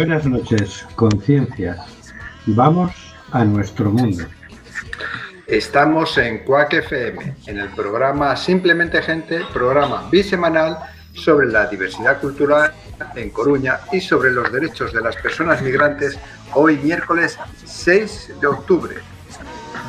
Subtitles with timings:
[0.00, 1.78] Buenas noches, conciencias.
[2.46, 2.90] Vamos
[3.32, 4.24] a nuestro mundo.
[5.46, 10.78] Estamos en Cuac FM, en el programa Simplemente Gente, programa bisemanal
[11.12, 12.72] sobre la diversidad cultural
[13.14, 16.18] en Coruña y sobre los derechos de las personas migrantes,
[16.54, 18.94] hoy miércoles 6 de octubre,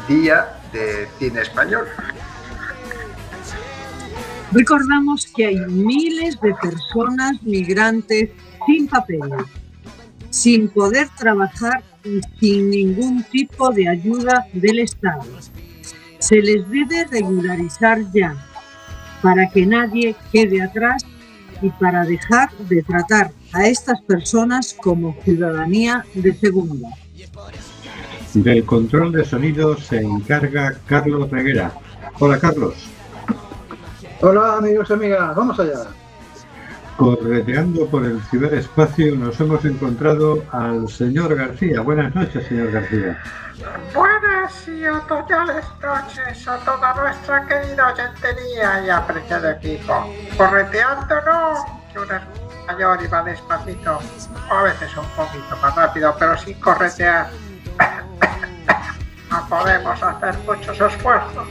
[0.09, 1.85] Día de Cine Español.
[4.51, 8.29] Recordamos que hay miles de personas migrantes
[8.65, 9.45] sin papeles,
[10.31, 15.23] sin poder trabajar y sin ningún tipo de ayuda del Estado.
[16.17, 18.35] Se les debe regularizar ya,
[19.21, 21.03] para que nadie quede atrás
[21.61, 26.89] y para dejar de tratar a estas personas como ciudadanía de segunda.
[28.33, 31.73] Del control de sonido se encarga Carlos Reguera.
[32.19, 32.75] Hola Carlos.
[34.21, 35.87] Hola amigos y amigas, vamos allá.
[37.01, 41.81] Correteando por el ciberespacio nos hemos encontrado al señor García.
[41.81, 43.19] Buenas noches, señor García.
[43.95, 50.13] Buenas y otoñales noches a toda nuestra querida oyentería y apreciado equipo.
[50.37, 53.97] Correteando no, que uno es mayor y va despacito,
[54.51, 57.31] o a veces un poquito más rápido, pero sin corretear.
[59.31, 61.47] no podemos hacer muchos esfuerzos.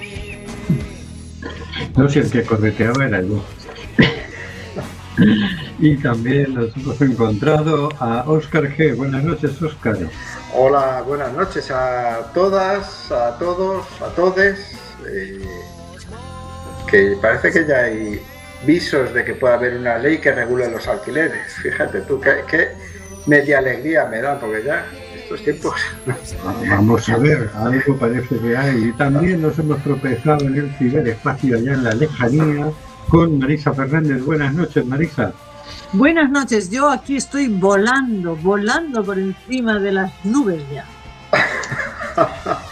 [1.97, 3.43] No sé el que correteaba era yo.
[5.79, 8.97] Y también nos hemos encontrado a Óscar G.
[8.97, 9.97] Buenas noches, Óscar.
[10.55, 14.59] Hola, buenas noches a todas, a todos, a todes.
[15.09, 15.43] Eh,
[16.87, 18.21] que parece que ya hay
[18.67, 21.55] visos de que pueda haber una ley que regule los alquileres.
[21.63, 22.69] Fíjate tú, qué,
[23.27, 24.85] media alegría me da, porque ya
[25.17, 25.75] estos tiempos.
[26.69, 28.89] Vamos a ver, algo parece que hay.
[28.89, 32.73] Y también nos hemos tropezado en el ciberespacio allá en la lejanía
[33.11, 34.25] con Marisa Fernández.
[34.25, 35.33] Buenas noches, Marisa.
[35.93, 40.87] Buenas noches, yo aquí estoy volando, volando por encima de las nubes ya.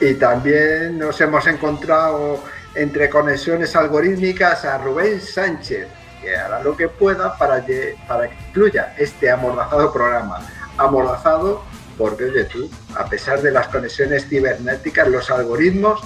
[0.00, 2.42] y también nos hemos encontrado
[2.74, 5.86] entre conexiones algorítmicas a Rubén Sánchez,
[6.20, 7.64] que hará lo que pueda para,
[8.08, 10.40] para que incluya este amordazado programa.
[10.76, 11.62] Amordazado
[11.96, 16.00] porque, oye tú, a pesar de las conexiones cibernéticas, los algoritmos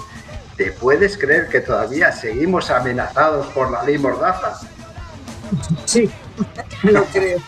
[0.57, 4.59] ¿Te puedes creer que todavía seguimos amenazados por la ley Mordaza?
[5.85, 6.09] Sí,
[6.83, 7.39] lo creo.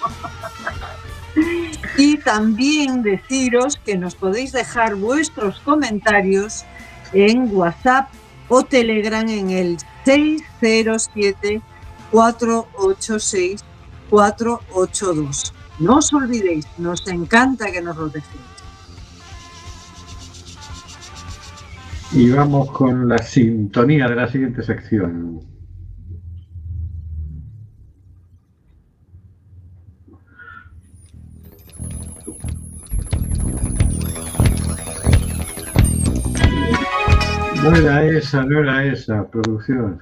[1.97, 6.65] Y también deciros que nos podéis dejar vuestros comentarios
[7.13, 8.09] en WhatsApp
[8.49, 11.61] o Telegram en el 607
[12.11, 13.63] 486
[14.09, 15.53] 482.
[15.79, 18.41] No os olvidéis, nos encanta que nos lo dejéis.
[22.15, 25.41] Y vamos con la sintonía de la siguiente sección.
[37.61, 39.99] No era esa, no era esa, producción.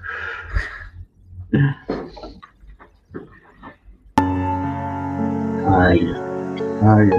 [5.67, 6.13] Ay,
[6.83, 7.09] ay.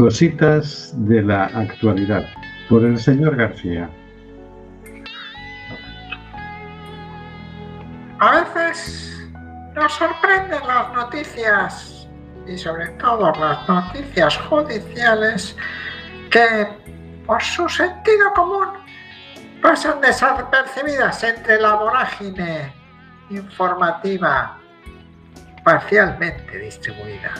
[0.00, 2.24] Cositas de la actualidad
[2.70, 3.90] por el señor García.
[8.18, 9.28] A veces
[9.74, 12.08] nos sorprenden las noticias
[12.46, 15.54] y sobre todo las noticias judiciales
[16.30, 16.66] que
[17.26, 18.68] por su sentido común
[19.60, 22.72] pasan desapercibidas entre la vorágine
[23.28, 24.58] informativa
[25.62, 27.34] parcialmente distribuida.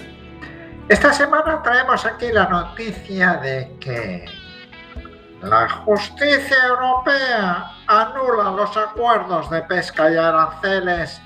[0.91, 4.25] Esta semana traemos aquí la noticia de que
[5.41, 11.23] la justicia europea anula los acuerdos de pesca y aranceles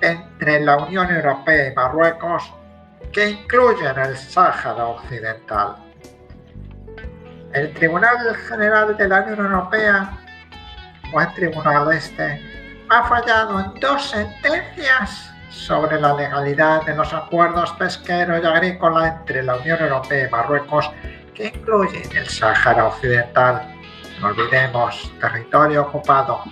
[0.00, 2.52] entre la Unión Europea y Marruecos
[3.12, 5.76] que incluyen el Sáhara Occidental.
[7.52, 10.10] El Tribunal General de la Unión Europea,
[11.14, 17.72] o el Tribunal Este, ha fallado en dos sentencias sobre la legalidad de los acuerdos
[17.72, 20.90] pesqueros y agrícolas entre la Unión Europea y Marruecos
[21.34, 23.74] que incluyen el Sáhara Occidental,
[24.20, 26.42] no olvidemos, territorio ocupado,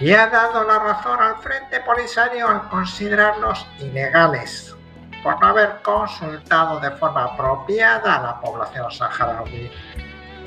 [0.00, 4.74] y ha dado la razón al Frente Polisario al considerarlos ilegales
[5.22, 9.70] por no haber consultado de forma apropiada a la población saharaui.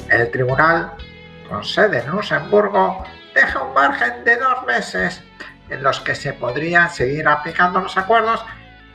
[0.09, 0.91] El tribunal,
[1.47, 3.03] con sede en Luxemburgo,
[3.35, 5.23] deja un margen de dos meses
[5.73, 8.43] en los que se podrían seguir aplicando los acuerdos,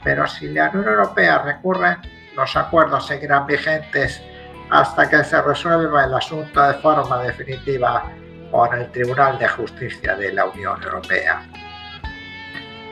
[0.04, 1.96] pero si la Unión Europea recurre,
[2.36, 4.22] los acuerdos seguirán vigentes
[4.70, 8.04] hasta que se resuelva el asunto de forma definitiva
[8.50, 11.42] con el Tribunal de Justicia de la Unión Europea.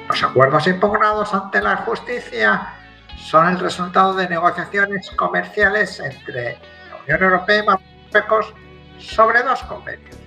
[0.09, 2.75] Los acuerdos impugnados ante la justicia
[3.17, 6.59] son el resultado de negociaciones comerciales entre
[6.91, 8.55] la Unión Europea y Marruecos
[8.99, 10.26] sobre dos convenios.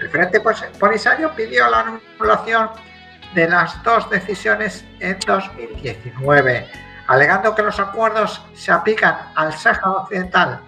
[0.00, 0.40] El Frente
[0.78, 2.70] Polisario pidió la anulación
[3.34, 6.70] de las dos decisiones en 2019,
[7.08, 10.60] alegando que los acuerdos se aplican al Sáhara Occidental,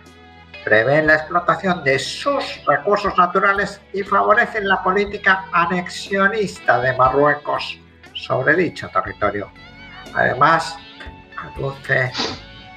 [0.64, 7.78] prevén la explotación de sus recursos naturales y favorecen la política anexionista de Marruecos
[8.14, 9.50] sobre dicho territorio.
[10.14, 10.76] Además,
[11.54, 12.12] aduce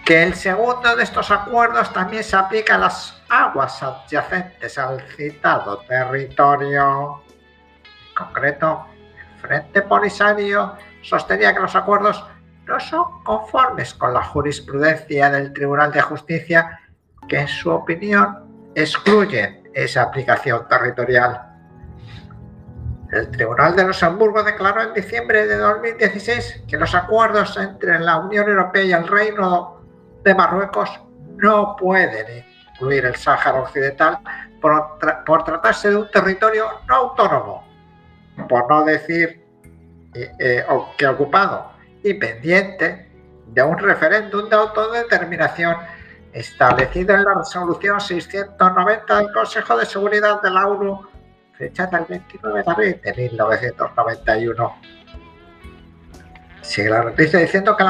[0.06, 5.80] que el segundo de estos acuerdos también se aplica a las aguas adyacentes al citado
[5.88, 7.24] territorio.
[8.10, 8.86] En concreto,
[9.18, 12.24] el Frente Polisario sostenía que los acuerdos
[12.66, 16.80] no son conformes con la jurisprudencia del Tribunal de Justicia
[17.28, 21.50] que en su opinión excluyen esa aplicación territorial.
[23.12, 28.48] El Tribunal de Luxemburgo declaró en diciembre de 2016 que los acuerdos entre la Unión
[28.48, 29.82] Europea y el Reino
[30.24, 31.02] de Marruecos
[31.38, 34.20] no pueden incluir el Sáhara Occidental
[34.62, 34.98] por,
[35.44, 37.68] tratarse de un territorio no autónomo,
[38.48, 39.46] por no decir
[40.14, 40.66] eh, eh,
[40.98, 41.72] que ocupado
[42.04, 43.10] y pendiente
[43.48, 45.76] de un referéndum de autodeterminación
[46.34, 51.08] establecido en la resolución 690 del Consejo de Seguridad de la ONU
[51.54, 54.76] fecha del 29 de abril de 1991.
[56.62, 57.84] Sigue la noticia diciendo que,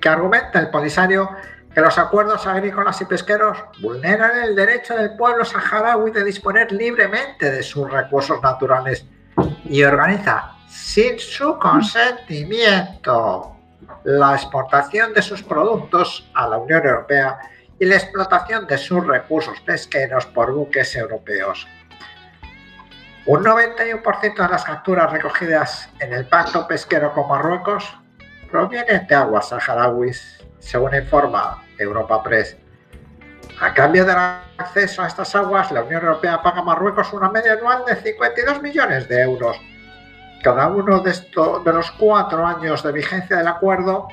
[0.00, 1.30] que argumenta el Polisario
[1.74, 7.50] que los acuerdos agrícolas y pesqueros vulneran el derecho del pueblo saharaui de disponer libremente
[7.50, 9.06] de sus recursos naturales
[9.64, 13.56] y organiza sin su consentimiento
[14.04, 17.38] la exportación de sus productos a la Unión Europea
[17.78, 21.66] y la explotación de sus recursos pesqueros por buques europeos.
[23.24, 27.96] Un 91% de las capturas recogidas en el pacto pesquero con Marruecos
[28.50, 32.56] provienen de aguas saharauis, según informa Europa Press.
[33.60, 37.52] A cambio del acceso a estas aguas, la Unión Europea paga a Marruecos una media
[37.52, 39.60] anual de 52 millones de euros.
[40.42, 44.08] Cada uno de, de los cuatro años de vigencia del acuerdo,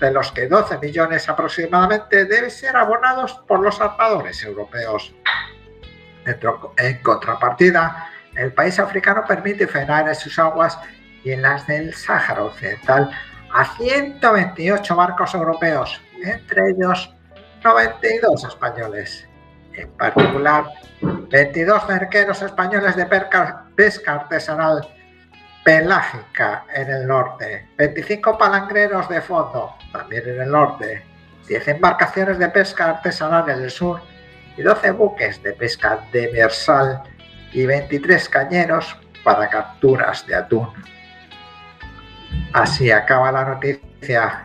[0.00, 5.14] de los que 12 millones aproximadamente deben ser abonados por los armadores europeos.
[6.76, 10.78] En contrapartida, el país africano permite frenar en sus aguas
[11.24, 13.10] y en las del Sáhara Occidental
[13.52, 17.14] a 128 barcos europeos, entre ellos
[17.62, 19.28] 92 españoles.
[19.74, 20.64] En particular,
[21.00, 24.86] 22 cerqueros españoles de pesca artesanal
[25.64, 31.04] pelágica en el norte, 25 palangreros de fondo, también en el norte,
[31.48, 34.00] 10 embarcaciones de pesca artesanal en el sur
[34.56, 37.02] y 12 buques de pesca demersal
[37.52, 40.68] y 23 cañeros para capturas de atún.
[42.52, 44.44] Así acaba la noticia.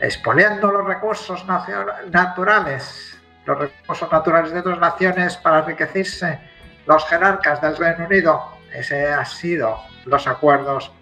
[0.00, 6.40] Expoliando los recursos naturales, los recursos naturales de dos naciones para enriquecerse
[6.86, 8.42] los jerarcas del Reino Unido.
[8.72, 10.92] Ese ha sido los acuerdos.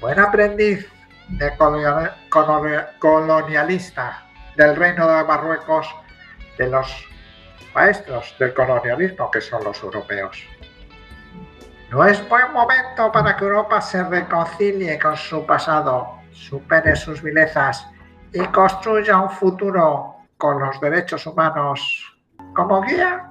[0.00, 0.90] Buen aprendiz
[1.28, 1.52] de
[2.98, 4.24] colonialista
[4.56, 5.88] del Reino de Marruecos,
[6.58, 7.06] de los
[7.74, 10.44] maestros del colonialismo que son los europeos.
[11.90, 17.84] No es buen momento para que Europa se reconcilie con su pasado, supere sus vilezas
[18.32, 22.16] y construya un futuro con los derechos humanos
[22.54, 23.28] como guía.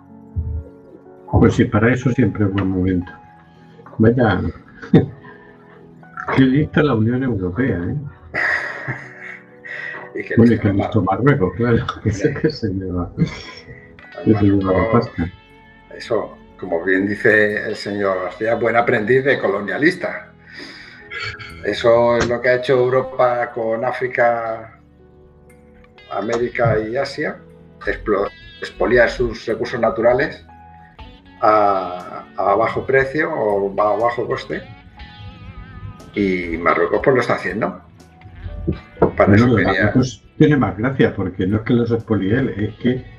[1.31, 3.11] Pues sí, para eso siempre es buen momento.
[3.97, 4.41] Vaya,
[6.35, 7.95] qué lista la Unión Europea, ¿eh?
[10.19, 11.85] y que bueno, y que listo Marruecos, claro.
[12.03, 13.09] que se lleva.
[15.95, 20.31] Eso, como bien dice el señor García, buen aprendiz de colonialista.
[21.63, 24.79] Eso es lo que ha hecho Europa con África,
[26.11, 27.37] América y Asia,
[28.61, 30.45] expoliar sus recursos naturales
[31.41, 32.25] a,
[32.57, 34.61] bajo precio o a bajo coste.
[36.15, 37.81] Y Marruecos pues lo está haciendo.
[39.15, 39.35] Para
[40.37, 43.18] tiene más gracia porque no es que los expolie es que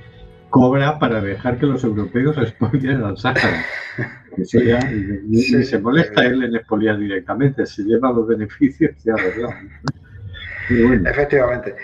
[0.51, 3.65] cobra para dejar que los europeos expolien al Sáhara.
[4.37, 9.55] Eso ya, ni, se molesta él en expoliar directamente, se lleva los beneficios ya verdad.
[11.07, 11.75] Efectivamente.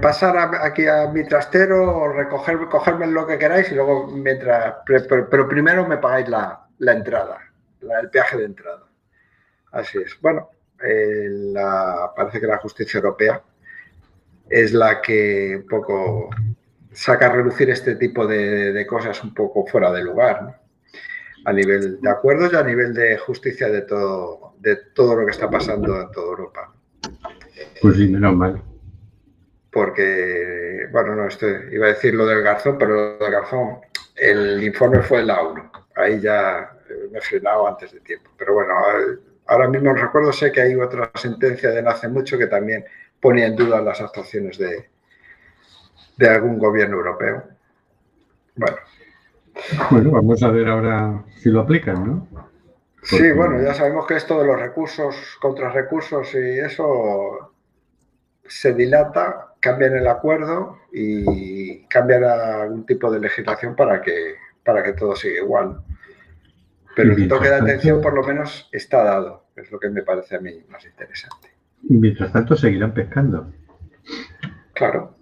[0.00, 4.76] pasar aquí a mi trastero, recoger, cogerme lo que queráis y luego mientras.
[4.86, 7.38] Pero, primero me pagáis la, entrada,
[8.00, 8.84] el peaje de entrada.
[9.72, 10.16] Así es.
[10.22, 10.48] Bueno,
[10.82, 11.52] eh,
[12.16, 13.42] parece que la justicia europea
[14.48, 16.30] es la que un poco
[16.96, 20.60] saca a relucir este tipo de, cosas un poco fuera de lugar,
[21.44, 25.32] a nivel de acuerdos y a nivel de justicia de todo, de todo lo que
[25.32, 26.72] está pasando en toda Europa.
[27.82, 28.62] Pues sí, menos mal.
[29.70, 33.76] Porque, bueno, no, estoy, iba a decir lo del Garzón, pero lo del Garzón,
[34.16, 35.38] el informe fue el la
[35.96, 36.78] Ahí ya
[37.12, 38.30] me he frenado antes de tiempo.
[38.38, 38.74] Pero bueno,
[39.46, 42.86] ahora mismo recuerdo, sé que hay otra sentencia de no hace mucho que también
[43.20, 44.88] ponía en duda las actuaciones de,
[46.16, 47.44] de algún gobierno europeo.
[48.56, 48.76] Bueno.
[49.90, 52.28] Bueno, vamos a ver ahora si lo aplican, ¿no?
[53.02, 57.52] Sí, bueno, ya sabemos que esto de los recursos contra recursos y eso
[58.48, 64.92] se dilata, cambian el acuerdo y cambian algún tipo de legislación para que, para que
[64.92, 65.80] todo siga igual.
[66.96, 70.36] Pero el toque de atención por lo menos está dado, es lo que me parece
[70.36, 71.48] a mí más interesante.
[71.88, 73.52] Y mientras tanto seguirán pescando.
[74.74, 75.15] Claro.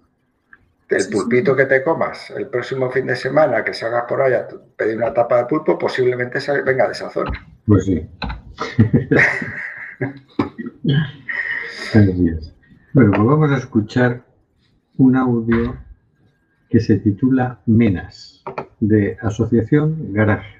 [0.87, 4.47] El pulpito que te comas el próximo fin de semana, que salgas por allá a
[4.77, 7.31] pedir una tapa de pulpo, posiblemente venga de esa zona.
[7.65, 8.07] Pues sí.
[12.93, 14.23] Bueno, pues vamos a escuchar
[14.97, 15.75] un audio
[16.69, 18.43] que se titula Menas,
[18.79, 20.55] de Asociación Garaje.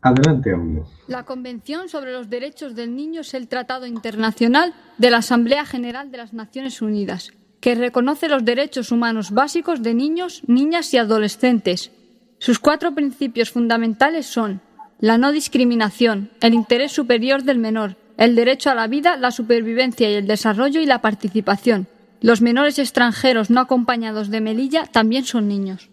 [0.00, 0.86] Adelante, audio.
[1.06, 6.10] La Convención sobre los Derechos del Niño es el tratado internacional de la Asamblea General
[6.10, 11.90] de las Naciones Unidas, que reconoce los derechos humanos básicos de niños, niñas y adolescentes.
[12.38, 14.60] Sus cuatro principios fundamentales son
[15.00, 20.10] la no discriminación, el interés superior del menor, el derecho a la vida, la supervivencia
[20.10, 21.86] y el desarrollo y la participación.
[22.20, 25.88] Los menores extranjeros no acompañados de Melilla también son niños.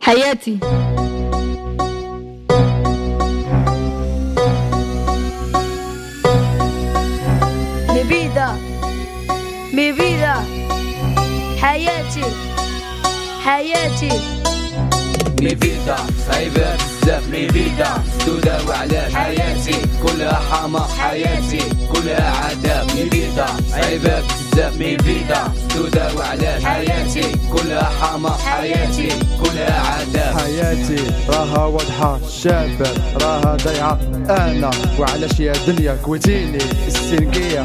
[0.00, 0.60] Hayati.
[7.94, 8.58] Mi vida,
[9.72, 10.44] mi vida,
[12.06, 12.24] Hayati,
[13.44, 14.12] Hayati.
[15.42, 15.96] Mi vida,
[17.02, 17.88] بزاف مي فيدا
[18.26, 22.86] تداوى على حياتي كلها حما حياتي كلها عذاب.
[22.96, 29.08] مي فيدا عيبات بزاف مي فيدا تداوى على حياتي كلها حما حياتي
[29.42, 30.38] كلها عذاب.
[30.38, 32.90] حياتي راها واضحة شابة
[33.22, 33.98] راها ضيعة.
[34.30, 37.62] أنا وعلاش يا دنيا كويتيني السنقية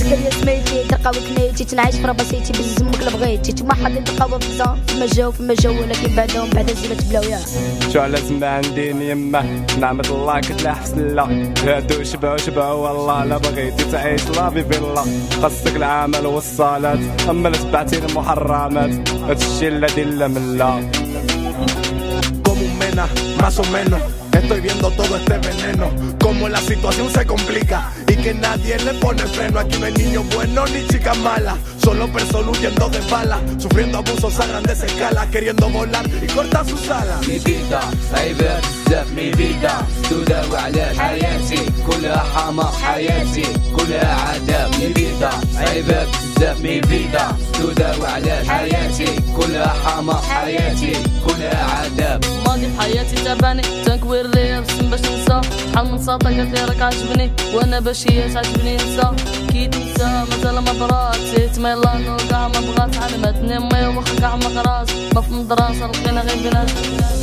[0.00, 3.52] تحيا سميتي تلقاو نيتي تنعيش في رباسيتي بالزمك اللي بغيتي.
[3.52, 7.40] تما حاطين تلقاو في زون فما جاو فما جاو ولكن بعدهم بعد زينة تبلاو ياه
[7.92, 10.40] شو على زما عندي يما نعمة الله.
[10.40, 15.04] كتلاح سلا هادو شبعو شبعو والله لا بغيتي تعيش لافي فيلا
[15.42, 16.98] خاصك العمل والصالات
[17.30, 19.08] أما لا تبعتي المحرمات.
[19.28, 20.90] هادشي لا دير لا ملا
[22.44, 22.66] Como
[23.42, 25.89] más o menos Estoy viendo todo este veneno,
[26.21, 29.59] como la situación se complica y que nadie le pone freno.
[29.59, 34.39] Aquí no hay niños buenos ni chicas malas, solo personas huyendo de balas, sufriendo abusos
[34.39, 37.27] a grandes escalas, queriendo volar y cortar sus alas.
[37.27, 37.79] Mi vida,
[38.13, 39.73] عيبة بزاف mi vida
[40.09, 48.06] تداوي على حياتي كلها حما حياتي كلها عذاب mi vida عيبة بزاف mi vida تداوي
[48.06, 49.10] على حياتي.
[49.36, 50.92] كلها حما حياتي.
[51.26, 52.24] كلها عذاب.
[52.46, 55.40] ماضي حياتي تابعني تنكوير ليا بسم باش ننسى.
[55.72, 57.30] شحال من ساطة قالت لي راك عجبني.
[57.54, 58.76] وأنا باش هي تعجبني.
[58.76, 59.10] نسى.
[59.52, 64.36] كي تنسى مازال ما برات ما يلا نور كاع ما بغات علمتني امي واخا كاع
[64.36, 66.70] ما قرات ما في المدرسة لقينا غير بنات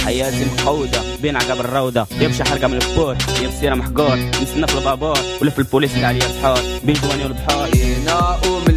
[0.05, 1.01] حياتي مقودة.
[1.21, 2.05] بين عقب الروضة.
[2.19, 4.15] يمشي حرقة من البور يمسيرة محقور.
[4.15, 5.17] نستنى في البابور.
[5.41, 7.69] ولف البوليس اللي عليا صحار بين جواني والبحار.
[7.71, 8.76] جينا وملينا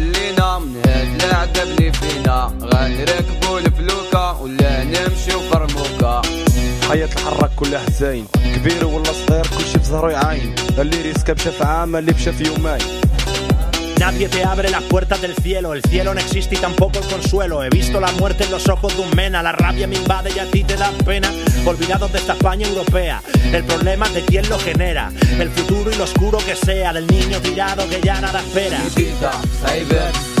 [1.40, 6.22] هاد العذاب اللي فينا غنركبو الفلوكة ولا نمشيو فرموكة
[6.88, 11.64] حياة الحراك كلها حزين كبير ولا صغير كلشي في ظهرو يعاين اللي ريسكا مشى في
[11.64, 12.78] عام اللي مشى في يومين
[13.98, 17.64] Nadie te abre las puertas del cielo, el cielo no existe y tampoco el consuelo.
[17.64, 20.38] He visto la muerte en los ojos de un mena, la rabia me invade y
[20.38, 21.28] a ti te da pena.
[21.64, 25.10] Olvidados de esta España europea, el problema es de quién lo genera.
[25.40, 28.78] El futuro y lo oscuro que sea, del niño tirado que ya nada espera.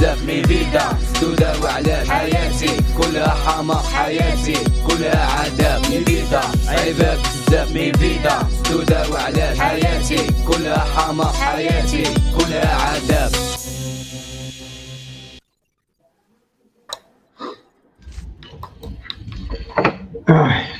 [0.00, 7.68] بزاف mi vida تداوي على حياتي كلها حما حياتي كلها عذاب mi vida عيبة بزاف
[7.72, 12.04] mi vida تداوي على حياتي كلها حما حياتي
[12.38, 13.30] كلها عذاب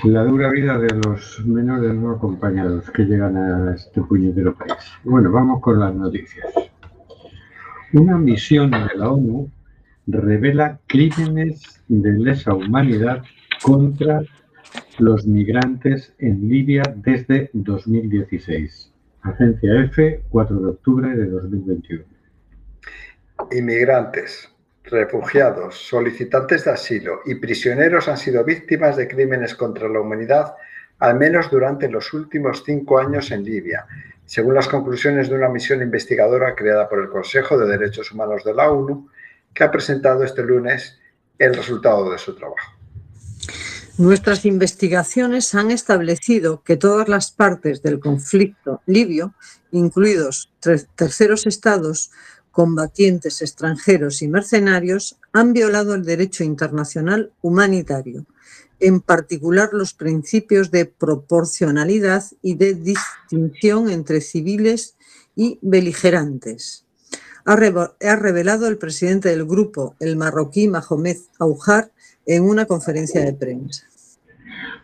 [0.04, 4.74] la dura vida de los menores no acompañados que llegan a este puñetero país.
[5.04, 6.46] Bueno, vamos con las noticias.
[7.93, 9.51] Una misión de la ONU
[10.07, 13.21] revela crímenes de lesa humanidad
[13.61, 14.21] contra
[14.97, 18.91] los migrantes en Libia desde 2016.
[19.23, 22.03] Agencia F, 4 de octubre de 2021.
[23.51, 24.49] Inmigrantes,
[24.85, 30.53] refugiados, solicitantes de asilo y prisioneros han sido víctimas de crímenes contra la humanidad
[30.99, 33.85] al menos durante los últimos cinco años en Libia,
[34.31, 38.53] según las conclusiones de una misión investigadora creada por el Consejo de Derechos Humanos de
[38.53, 39.09] la ONU,
[39.53, 40.97] que ha presentado este lunes
[41.37, 42.71] el resultado de su trabajo.
[43.97, 49.33] Nuestras investigaciones han establecido que todas las partes del conflicto libio,
[49.71, 50.49] incluidos
[50.95, 52.11] terceros estados,
[52.51, 58.25] combatientes extranjeros y mercenarios, han violado el derecho internacional humanitario,
[58.81, 64.97] en particular los principios de proporcionalidad y de distinción entre civiles
[65.35, 66.85] y beligerantes.
[67.45, 71.91] Ha, revelado el presidente del grupo, el marroquí Mahomed Aujar,
[72.25, 73.85] en una conferencia de prensa.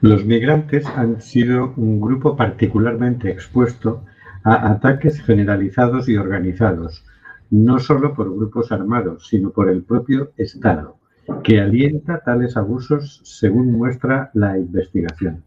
[0.01, 4.05] Los migrantes han sido un grupo particularmente expuesto
[4.43, 7.03] a ataques generalizados y organizados,
[7.49, 10.96] no solo por grupos armados, sino por el propio Estado,
[11.43, 15.43] que alienta tales abusos según muestra la investigación.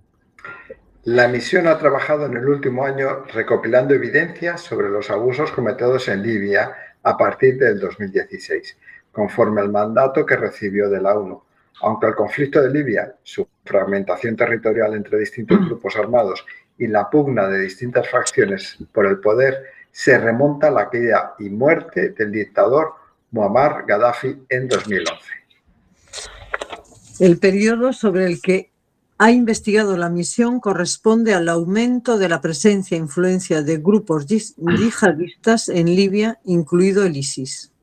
[1.05, 6.23] La misión ha trabajado en el último año recopilando evidencias sobre los abusos cometidos en
[6.23, 6.73] Libia
[7.03, 8.77] a partir del 2016,
[9.11, 11.43] conforme al mandato que recibió de la ONU.
[11.83, 16.45] Aunque el conflicto de Libia, su fragmentación territorial entre distintos grupos armados
[16.77, 21.49] y la pugna de distintas facciones por el poder se remonta a la caída y
[21.49, 22.93] muerte del dictador
[23.31, 25.40] Muammar Gaddafi en 2011.
[27.21, 28.71] El periodo sobre el que
[29.19, 35.69] ha investigado la misión corresponde al aumento de la presencia e influencia de grupos yihadistas
[35.69, 37.75] en Libia, incluido el ISIS.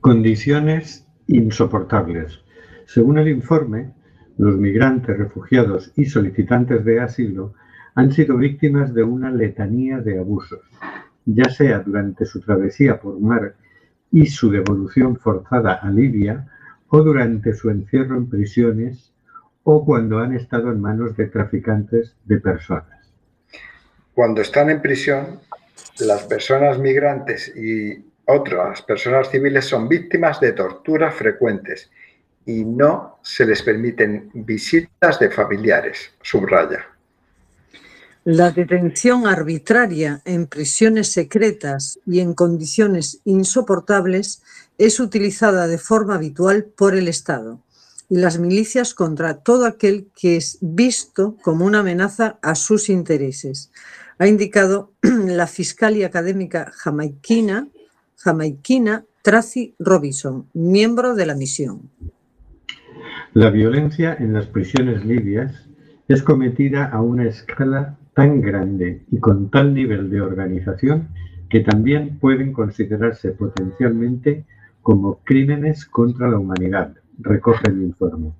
[0.00, 2.38] Condiciones insoportables.
[2.84, 3.94] Según el informe,
[4.36, 7.54] los migrantes, refugiados y solicitantes de asilo
[7.94, 10.60] han sido víctimas de una letanía de abusos,
[11.24, 13.56] ya sea durante su travesía por mar
[14.12, 16.46] y su devolución forzada a Libia,
[16.88, 19.12] o durante su encierro en prisiones,
[19.62, 23.12] o cuando han estado en manos de traficantes de personas.
[24.12, 25.40] Cuando están en prisión,
[26.00, 31.90] las personas migrantes y otras personas civiles son víctimas de torturas frecuentes
[32.46, 36.93] y no se les permiten visitas de familiares, subraya.
[38.24, 44.42] La detención arbitraria en prisiones secretas y en condiciones insoportables
[44.78, 47.60] es utilizada de forma habitual por el Estado
[48.08, 53.70] y las milicias contra todo aquel que es visto como una amenaza a sus intereses,
[54.18, 57.68] ha indicado la fiscal y académica jamaiquina,
[58.16, 61.90] jamaiquina Tracy Robinson, miembro de la misión.
[63.34, 65.52] La violencia en las prisiones libias
[66.08, 71.08] es cometida a una escala tan grande y con tal nivel de organización
[71.48, 74.44] que también pueden considerarse potencialmente
[74.82, 78.32] como crímenes contra la humanidad, recoge el informe.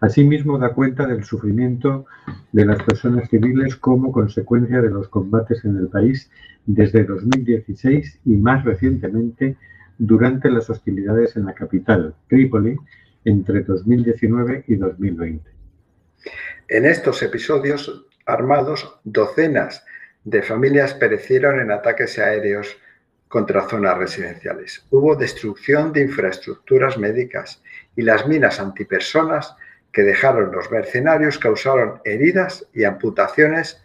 [0.00, 2.06] Asimismo, da cuenta del sufrimiento
[2.50, 6.28] de las personas civiles como consecuencia de los combates en el país
[6.66, 9.56] desde 2016 y más recientemente
[9.98, 12.76] durante las hostilidades en la capital, Trípoli,
[13.24, 15.50] entre 2019 y 2020.
[16.68, 19.84] En estos episodios armados, docenas
[20.24, 22.76] de familias perecieron en ataques aéreos
[23.28, 24.84] contra zonas residenciales.
[24.90, 27.62] Hubo destrucción de infraestructuras médicas
[27.96, 29.56] y las minas antipersonas
[29.90, 33.82] que dejaron los mercenarios causaron heridas y amputaciones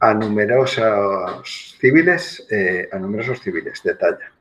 [0.00, 4.32] a numerosos civiles, eh, a numerosos civiles, detalla.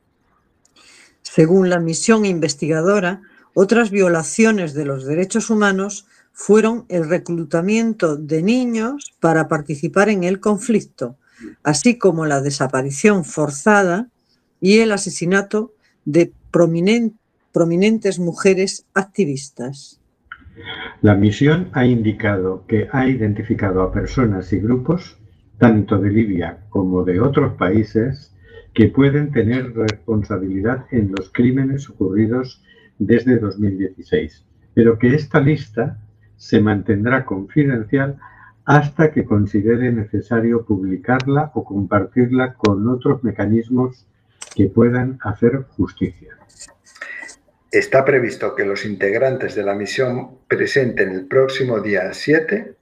[1.21, 3.21] Según la misión investigadora,
[3.53, 10.39] otras violaciones de los derechos humanos fueron el reclutamiento de niños para participar en el
[10.39, 11.17] conflicto,
[11.63, 14.09] así como la desaparición forzada
[14.61, 15.73] y el asesinato
[16.05, 19.99] de prominentes mujeres activistas.
[21.01, 25.17] La misión ha indicado que ha identificado a personas y grupos,
[25.57, 28.31] tanto de Libia como de otros países,
[28.75, 32.61] que pueden tener responsabilidad en los crímenes ocurridos
[32.99, 34.45] desde 2016,
[34.75, 35.97] pero que esta lista
[36.37, 38.17] se mantendrá confidencial
[38.65, 44.05] hasta que considere necesario publicarla o compartirla con otros mecanismos
[44.55, 46.37] que puedan hacer justicia.
[47.71, 52.75] Está previsto que los integrantes de la misión presenten el próximo día 7,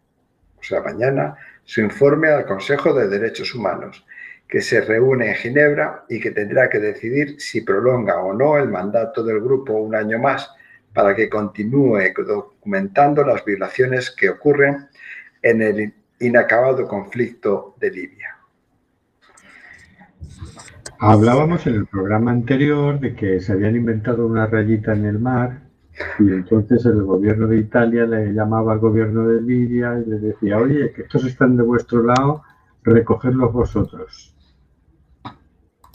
[0.60, 4.06] o sea, mañana, su informe al Consejo de Derechos Humanos,
[4.48, 8.70] que se reúne en Ginebra y que tendrá que decidir si prolonga o no el
[8.70, 10.50] mandato del grupo un año más
[10.96, 14.88] para que continúe documentando las violaciones que ocurren
[15.42, 18.38] en el inacabado conflicto de Libia.
[20.98, 25.64] Hablábamos en el programa anterior de que se habían inventado una rayita en el mar
[26.20, 30.58] y entonces el gobierno de Italia le llamaba al gobierno de Libia y le decía,
[30.58, 32.44] oye, que estos están de vuestro lado,
[32.84, 34.35] recogerlos vosotros.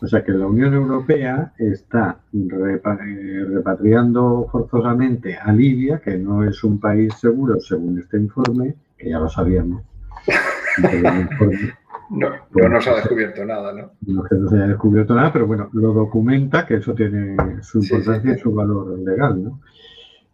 [0.03, 6.65] O sea que la Unión Europea está eh, repatriando forzosamente a Libia, que no es
[6.65, 9.83] un país seguro según este informe, que ya lo sabíamos.
[12.11, 13.93] No, no nos ha descubierto nada, ¿no?
[14.05, 17.79] No que no se haya descubierto nada, pero bueno, lo documenta, que eso tiene su
[17.79, 19.61] importancia y su valor legal, ¿no?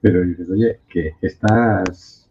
[0.00, 2.30] Pero dices, oye, que estás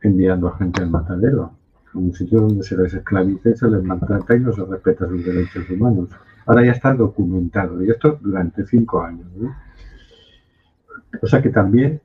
[0.00, 1.52] enviando a gente al matadero,
[1.92, 5.06] a un sitio donde se les esclaviza y se les maltrata y no se respeta
[5.06, 6.08] sus derechos humanos.
[6.48, 9.54] Ahora ya está documentado, y esto durante cinco años, ¿no?
[11.22, 12.00] O sea que también,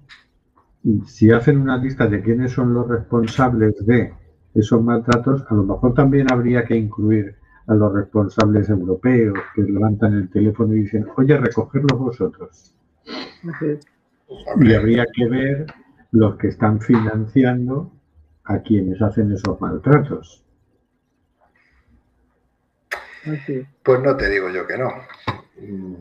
[1.06, 4.14] si hacen una lista de quiénes son los responsables de
[4.54, 10.14] esos maltratos, a lo mejor también habría que incluir a los responsables europeos que levantan
[10.14, 12.76] el teléfono y dicen, oye, recogerlos vosotros.
[14.60, 15.68] Y habría que ver
[16.12, 17.94] los que están financiando
[18.44, 20.43] a quienes hacen esos maltratos.
[23.84, 24.90] Pues no te digo yo que no.
[25.58, 25.96] Mm,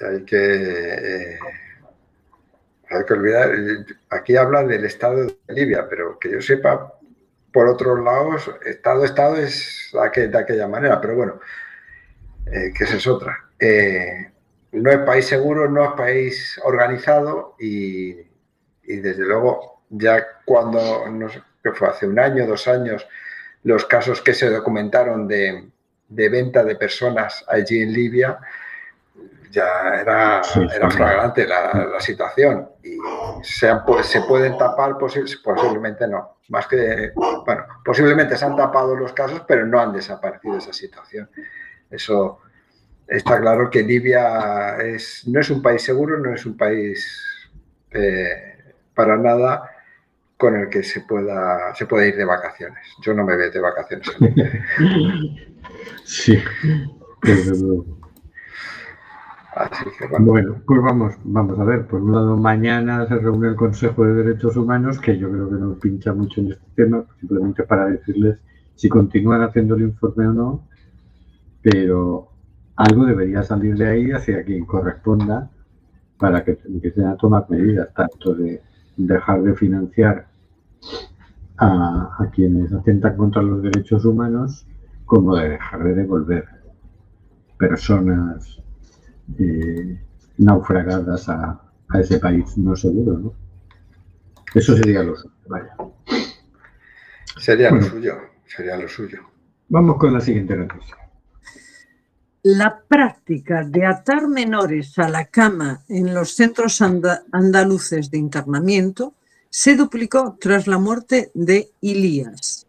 [0.00, 1.38] hay que, eh,
[2.90, 3.50] hay que olvidar,
[4.10, 6.92] aquí habla del Estado de Libia, pero que yo sepa,
[7.52, 11.40] por otros lados, Estado, Estado es de aquella manera, pero bueno,
[12.46, 13.48] eh, que esa es otra.
[13.58, 14.32] Eh,
[14.72, 18.16] no es país seguro, no es país organizado y,
[18.82, 23.06] desde luego ya cuando, no sé, que fue hace un año, dos años,
[23.62, 25.70] los casos que se documentaron de,
[26.14, 28.38] venta de personas allí en Libia,
[29.50, 30.42] ya era,
[30.74, 32.98] era flagrante la, situación y
[33.42, 33.70] se,
[34.02, 36.38] se pueden tapar, posiblemente no.
[36.48, 41.30] Más que, bueno, posiblemente se han tapado los casos, pero no han desaparecido esa situación.
[41.90, 42.40] Eso
[43.06, 47.50] está claro que Libia es, no es un país seguro, no es un país
[47.92, 49.70] eh, para nada
[50.36, 52.86] con el que se pueda, se pueda ir de vacaciones.
[53.00, 54.10] Yo no me veo de vacaciones.
[56.04, 56.38] sí,
[60.20, 60.62] bueno.
[60.66, 61.86] pues vamos, vamos a ver.
[61.86, 65.56] Por un lado, mañana se reúne el Consejo de Derechos Humanos, que yo creo que
[65.56, 68.38] no pincha mucho en este tema, simplemente para decirles
[68.74, 70.68] si continúan haciendo el informe o no,
[71.62, 72.28] pero
[72.76, 75.50] algo debería salir de ahí hacia quien corresponda
[76.18, 78.60] para que empiecen a tomar medidas, tanto de
[78.96, 80.26] dejar de financiar
[81.58, 84.66] a, quienes atentan contra los derechos humanos,
[85.04, 86.48] como de dejar de devolver
[87.58, 88.60] personas
[89.38, 90.00] eh,
[90.38, 91.60] naufragadas a,
[91.94, 93.34] ese país no seguro, ¿no?
[94.52, 95.76] Eso sería lo suyo, vaya.
[97.38, 99.20] Sería lo suyo, sería lo suyo.
[99.68, 100.96] Vamos con la siguiente noticia.
[102.42, 109.14] La práctica de atar menores a la cama en los centros andaluces de internamiento
[109.48, 112.66] se duplicó tras la muerte de Ilías.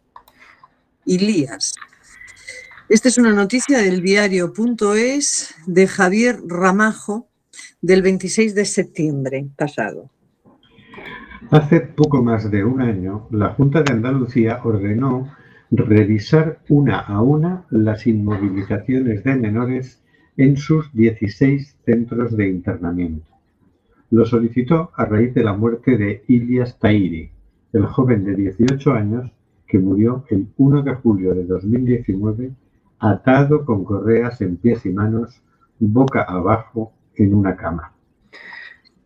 [1.04, 1.74] Ilías.
[2.88, 7.26] Esta es una noticia del diario.es de Javier Ramajo
[7.82, 10.08] del 26 de septiembre pasado.
[11.50, 15.34] Hace poco más de un año, la Junta de Andalucía ordenó
[15.72, 20.00] revisar una a una las inmovilizaciones de menores
[20.36, 23.26] en sus 16 centros de internamiento.
[24.10, 27.30] Lo solicitó a raíz de la muerte de Ilias Tairi,
[27.72, 29.32] el joven de 18 años
[29.66, 32.52] que murió el 1 de julio de 2019
[32.98, 35.42] atado con correas en pies y manos,
[35.78, 37.92] boca abajo, en una cama.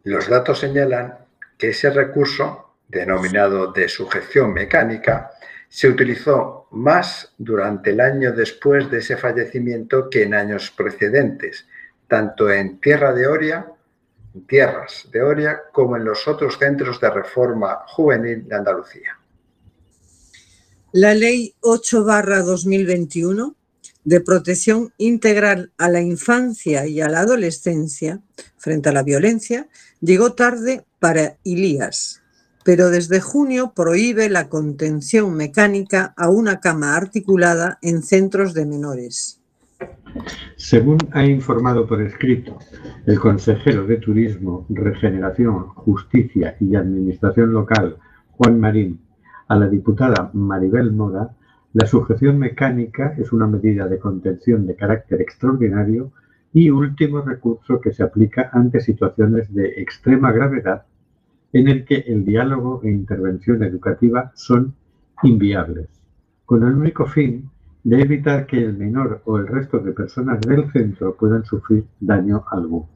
[0.05, 1.19] Los datos señalan
[1.59, 5.31] que ese recurso, denominado de sujeción mecánica,
[5.69, 11.69] se utilizó más durante el año después de ese fallecimiento que en años precedentes,
[12.09, 13.67] tanto en Tierra de Oria,
[14.49, 19.17] tierras de Oria, como en los otros centros de reforma juvenil de Andalucía.
[20.93, 23.55] La Ley 8-2021
[24.05, 28.21] de protección integral a la infancia y a la adolescencia
[28.57, 29.69] frente a la violencia
[30.01, 32.23] llegó tarde para Ilías,
[32.65, 39.41] pero desde junio prohíbe la contención mecánica a una cama articulada en centros de menores.
[40.57, 42.59] Según ha informado por escrito
[43.07, 47.97] el consejero de Turismo, Regeneración, Justicia y Administración Local,
[48.33, 49.01] Juan Marín,
[49.49, 51.35] a la diputada Maribel Moda,
[51.73, 56.11] la sujeción mecánica es una medida de contención de carácter extraordinario
[56.53, 60.85] y último recurso que se aplica ante situaciones de extrema gravedad
[61.53, 64.75] en el que el diálogo e intervención educativa son
[65.23, 65.89] inviables,
[66.45, 67.49] con el único fin
[67.85, 72.45] de evitar que el menor o el resto de personas del centro puedan sufrir daño
[72.51, 72.89] alguno.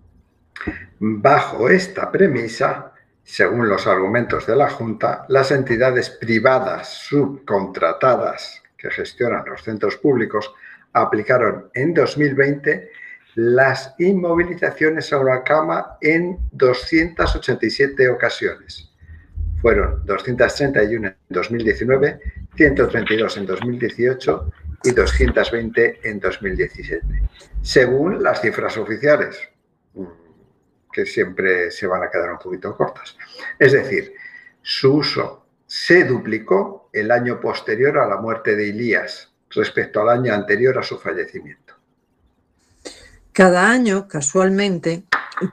[0.98, 9.44] Bajo esta premisa, según los argumentos de la Junta, las entidades privadas subcontratadas que gestionan
[9.46, 10.52] los centros públicos
[10.92, 12.90] aplicaron en 2020
[13.36, 18.92] las inmovilizaciones sobre la cama en 287 ocasiones.
[19.62, 22.20] Fueron 231 en 2019,
[22.54, 24.52] 132 en 2018
[24.84, 27.06] y 220 en 2017,
[27.62, 29.48] según las cifras oficiales,
[30.92, 33.16] que siempre se van a quedar un poquito cortas.
[33.58, 34.12] Es decir,
[34.60, 40.32] su uso se duplicó el año posterior a la muerte de Elías respecto al año
[40.32, 41.74] anterior a su fallecimiento.
[43.32, 45.02] Cada año, casualmente,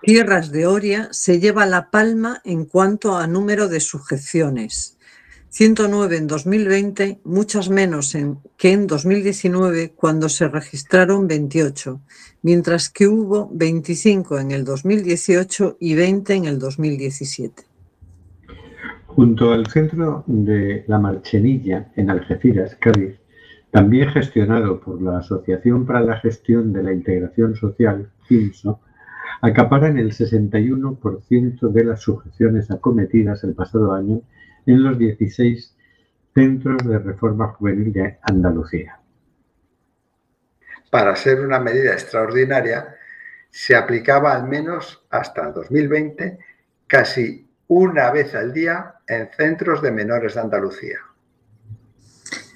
[0.04, 4.98] Tierras de Oria se lleva la palma en cuanto a número de sujeciones.
[5.50, 8.16] 109 en 2020, muchas menos
[8.56, 12.00] que en 2019, cuando se registraron 28,
[12.44, 17.71] mientras que hubo 25 en el 2018 y 20 en el 2017.
[19.22, 23.20] Junto al centro de La Marchenilla, en Algeciras, Cádiz,
[23.70, 28.82] también gestionado por la Asociación para la Gestión de la Integración Social, CIMSO,
[29.44, 34.24] acaparan el 61% de las sujeciones acometidas el pasado año
[34.66, 35.78] en los 16
[36.34, 38.98] centros de reforma juvenil de Andalucía.
[40.90, 42.96] Para ser una medida extraordinaria,
[43.52, 46.40] se aplicaba al menos hasta 2020
[46.88, 50.98] casi una vez al día en centros de menores de Andalucía.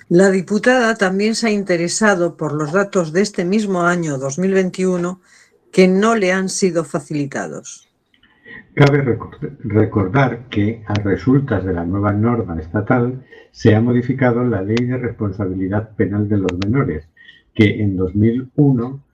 [0.09, 5.21] La diputada también se ha interesado por los datos de este mismo año 2021
[5.71, 7.87] que no le han sido facilitados.
[8.73, 9.17] Cabe
[9.63, 14.97] recordar que, a resultas de la nueva norma estatal, se ha modificado la Ley de
[14.97, 17.07] Responsabilidad Penal de los Menores,
[17.53, 19.04] que en 2001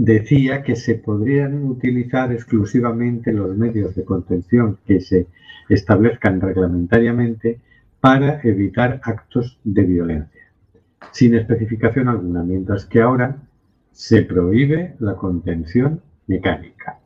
[0.00, 5.26] decía que se podrían utilizar exclusivamente los medios de contención que se
[5.68, 7.58] establezcan reglamentariamente
[7.98, 10.52] para evitar actos de violencia,
[11.10, 13.38] sin especificación alguna, mientras que ahora
[13.90, 17.00] se prohíbe la contención mecánica.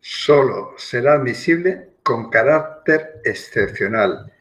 [0.00, 4.32] Solo será admisible con carácter excepcional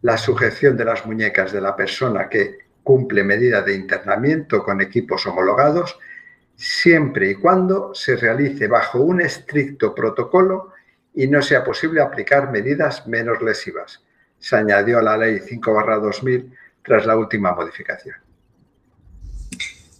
[0.00, 5.26] la sujeción de las muñecas de la persona que cumple medida de internamiento con equipos
[5.26, 5.98] homologados,
[6.56, 10.72] siempre y cuando se realice bajo un estricto protocolo
[11.14, 14.02] y no sea posible aplicar medidas menos lesivas.
[14.38, 16.50] Se añadió a la Ley 5-2000
[16.82, 18.16] tras la última modificación.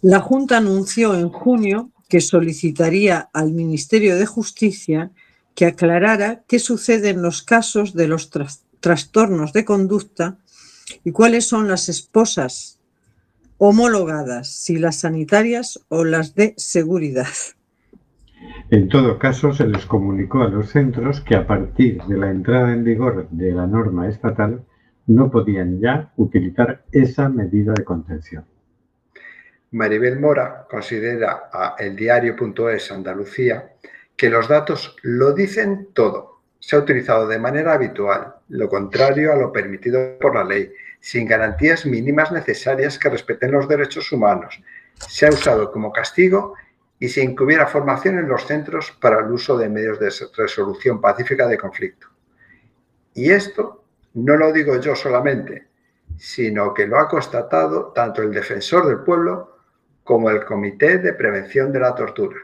[0.01, 5.11] La Junta anunció en junio que solicitaría al Ministerio de Justicia
[5.55, 8.29] que aclarara qué sucede en los casos de los
[8.79, 10.37] trastornos de conducta
[11.03, 12.76] y cuáles son las esposas
[13.57, 17.27] homologadas, si las sanitarias o las de seguridad.
[18.69, 22.73] En todo caso, se les comunicó a los centros que a partir de la entrada
[22.73, 24.63] en vigor de la norma estatal
[25.07, 28.45] no podían ya utilizar esa medida de contención.
[29.71, 33.73] Maribel Mora considera a eldiario.es Andalucía
[34.15, 36.41] que los datos lo dicen todo.
[36.59, 41.27] Se ha utilizado de manera habitual, lo contrario a lo permitido por la ley, sin
[41.27, 44.61] garantías mínimas necesarias que respeten los derechos humanos.
[44.95, 46.55] Se ha usado como castigo
[46.99, 51.47] y sin que formación en los centros para el uso de medios de resolución pacífica
[51.47, 52.07] de conflicto.
[53.13, 53.83] Y esto
[54.15, 55.67] no lo digo yo solamente,
[56.17, 59.57] sino que lo ha constatado tanto el defensor del pueblo
[60.03, 62.37] como el Comité de Prevención de la Tortura.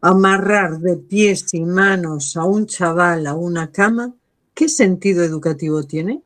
[0.00, 4.14] Amarrar de pies y manos a un chaval a una cama,
[4.52, 6.23] ¿qué sentido educativo tiene?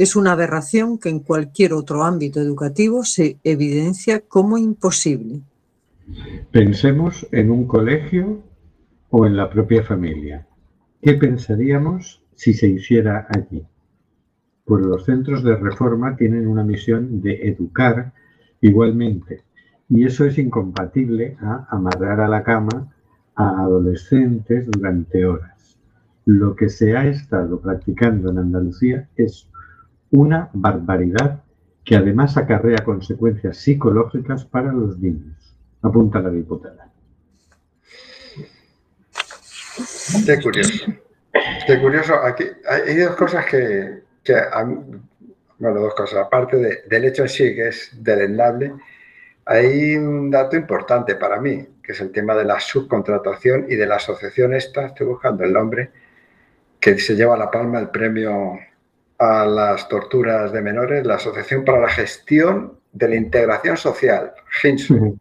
[0.00, 5.42] Es una aberración que en cualquier otro ámbito educativo se evidencia como imposible.
[6.50, 8.42] Pensemos en un colegio
[9.10, 10.46] o en la propia familia.
[11.02, 13.62] ¿Qué pensaríamos si se hiciera allí?
[14.64, 18.14] Pues los centros de reforma tienen una misión de educar
[18.62, 19.42] igualmente.
[19.90, 22.90] Y eso es incompatible a amarrar a la cama
[23.34, 25.76] a adolescentes durante horas.
[26.24, 29.49] Lo que se ha estado practicando en Andalucía es
[30.10, 31.42] una barbaridad
[31.84, 36.88] que además acarrea consecuencias psicológicas para los niños, apunta la diputada.
[40.26, 40.92] Qué curioso.
[41.66, 42.14] Qué curioso.
[42.14, 44.34] Aquí hay dos cosas que, que
[45.58, 46.26] bueno, dos cosas.
[46.26, 48.74] Aparte del hecho en sí, que es delendable,
[49.44, 53.86] hay un dato importante para mí, que es el tema de la subcontratación y de
[53.86, 55.90] la asociación esta, estoy buscando el nombre,
[56.78, 58.58] que se lleva la palma el premio
[59.20, 65.18] a las torturas de menores, la Asociación para la Gestión de la Integración Social, GINSU.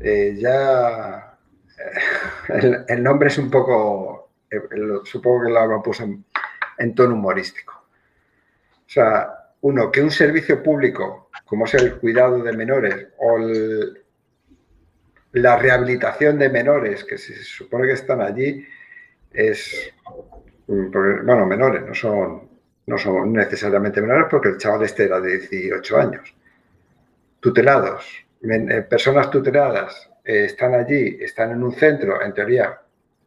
[0.00, 1.36] Eh, ya
[2.48, 4.58] eh, el, nombre es un poco, eh,
[5.04, 6.24] supongo que lo puesto en,
[6.78, 7.74] en tono humorístico.
[7.74, 9.30] O sea,
[9.60, 13.38] uno, que un servicio público, como es el cuidado de menores o
[15.32, 18.66] la rehabilitación de menores, que se supone que están allí,
[19.30, 19.92] es,
[20.66, 22.55] bueno, menores, no son,
[22.86, 26.34] no son necesariamente menores porque el chaval este era de 18 años.
[27.40, 28.06] Tutelados,
[28.42, 32.80] eh, personas tuteladas eh, están allí, están en un centro, en teoría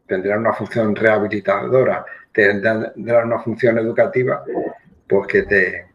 [0.06, 4.42] tendrán una función rehabilitadora, tendrán una función educativa,
[5.08, 5.86] pues que te,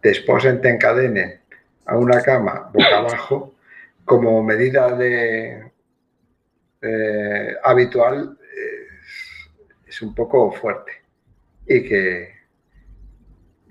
[0.00, 1.40] te esposen, te encadenen
[1.86, 3.54] a una cama boca abajo
[4.04, 5.72] como medida de
[6.82, 8.36] eh, habitual
[9.86, 10.92] es, un poco fuerte
[11.66, 12.41] y que,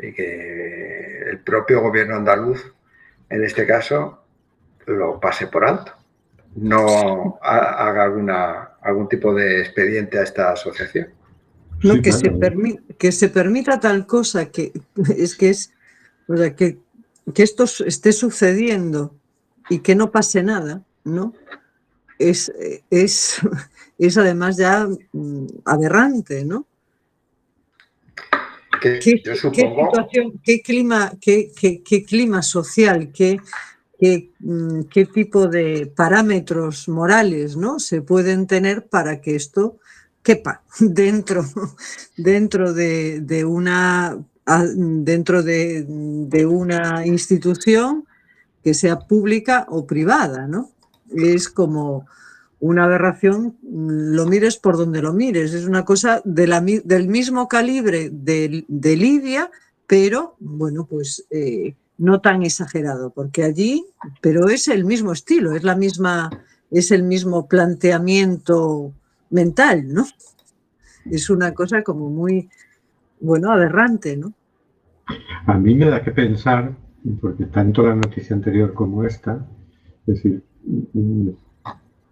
[0.01, 2.73] y que el propio gobierno andaluz
[3.29, 4.23] en este caso
[4.85, 5.93] lo pase por alto
[6.55, 11.09] no haga alguna, algún tipo de expediente a esta asociación.
[11.83, 12.31] No, que, se
[12.97, 14.71] que se permita tal cosa que
[15.17, 15.73] es que es
[16.27, 16.77] o sea, que,
[17.35, 19.15] esto esté sucediendo
[19.69, 21.33] y que no pase nada, ¿no?
[22.19, 22.51] Es,
[22.89, 23.39] es,
[23.97, 26.65] es además ya mm, aberrante, ¿no?
[28.81, 33.37] ¿Qué, situación, qué clima, qué, qué, clima social, qué,
[34.39, 37.79] mm, qué, tipo de parámetros morales ¿no?
[37.79, 39.77] se pueden tener para que esto
[40.23, 41.45] quepa dentro,
[42.17, 44.17] dentro de, de una
[44.75, 45.85] dentro de,
[46.45, 48.05] una institución
[48.63, 50.71] que sea pública o privada, ¿no?
[51.09, 52.05] Es como
[52.61, 58.95] una aberración, lo mires por donde lo mires, es una cosa del mismo calibre de,
[58.95, 59.49] Libia,
[59.87, 63.83] pero bueno, pues eh, no tan exagerado, porque allí,
[64.21, 66.29] pero es el mismo estilo, es la misma,
[66.69, 68.93] es el mismo planteamiento
[69.31, 70.05] mental, ¿no?
[71.09, 72.47] Es una cosa como muy,
[73.19, 74.33] bueno, aberrante, ¿no?
[75.47, 76.75] A mí me da que pensar,
[77.19, 79.47] porque tanto la noticia anterior como esta,
[80.05, 80.43] es decir,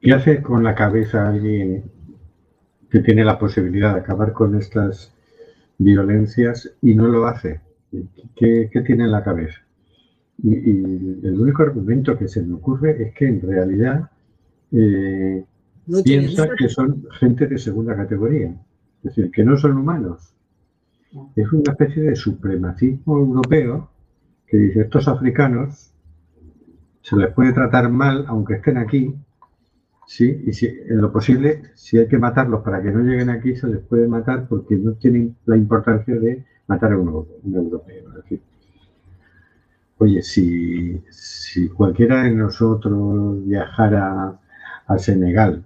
[0.02, 1.84] ¿qué hace con la cabeza alguien
[2.90, 5.14] que tiene la posibilidad de acabar con estas
[5.78, 7.62] violencias y no lo hace?
[8.36, 9.60] ¿Qué, tiene en la cabeza?
[10.42, 10.70] Y,
[11.26, 14.10] el único argumento que se me ocurre es que en realidad
[14.72, 15.44] eh,
[16.04, 18.56] piensa que son gente de segunda categoría,
[19.04, 20.34] es decir, que no son humanos,
[21.36, 23.90] es una especie de supremacismo europeo
[24.46, 25.92] que dice estos africanos
[27.02, 29.16] se les puede tratar mal aunque estén aquí,
[30.10, 33.56] sí, y si, en lo posible, si hay que matarlos para que no lleguen aquí,
[33.56, 38.06] se les puede matar porque no tienen la importancia de matar a un, europeo.
[40.00, 44.40] oye, si, si cualquiera de nosotros viajara
[44.88, 45.64] a Senegal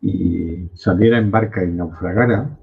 [0.00, 2.58] y saliera en barca y naufragara,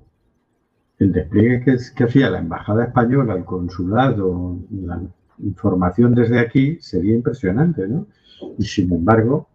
[1.00, 1.64] el despliegue
[1.96, 5.02] que, hacía la Embajada Española, el consulado, la
[5.40, 8.08] información desde aquí sería impresionante, ¿no?
[8.58, 9.48] Y sin embargo,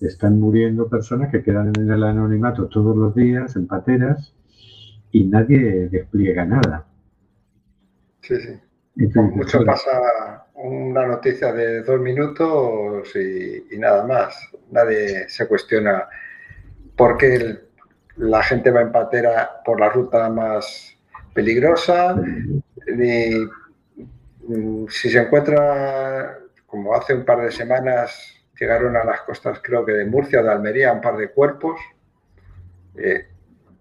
[0.00, 4.34] están muriendo personas que quedan en el anonimato todos los días, en pateras,
[5.12, 6.86] y nadie despliega nada.
[8.22, 8.60] Sí, sí.
[8.96, 14.50] mucho pasa una noticia de dos minutos y, y, nada más.
[14.70, 16.08] Nadie se cuestiona
[16.96, 17.64] por qué el
[18.16, 20.96] la gente va en patera por la ruta más
[21.32, 22.16] peligrosa,
[22.86, 23.34] ni
[24.46, 29.84] mm, si se encuentra, como hace un par de semanas, llegaron a las costas, creo
[29.84, 31.80] que de Murcia de Almería, un par de cuerpos.
[32.96, 33.28] Eh,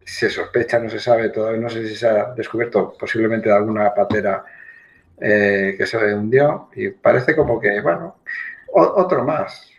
[0.05, 3.93] se sospecha, no se sabe, todavía no sé si se ha descubierto posiblemente de alguna
[3.93, 4.43] patera
[5.21, 8.17] eh, que se hundió y parece como que, bueno,
[8.73, 9.71] otro más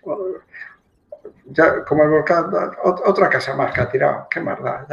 [1.46, 2.50] ya, como el volcán,
[2.82, 4.86] otra casa más que ha tirado, qué maldad,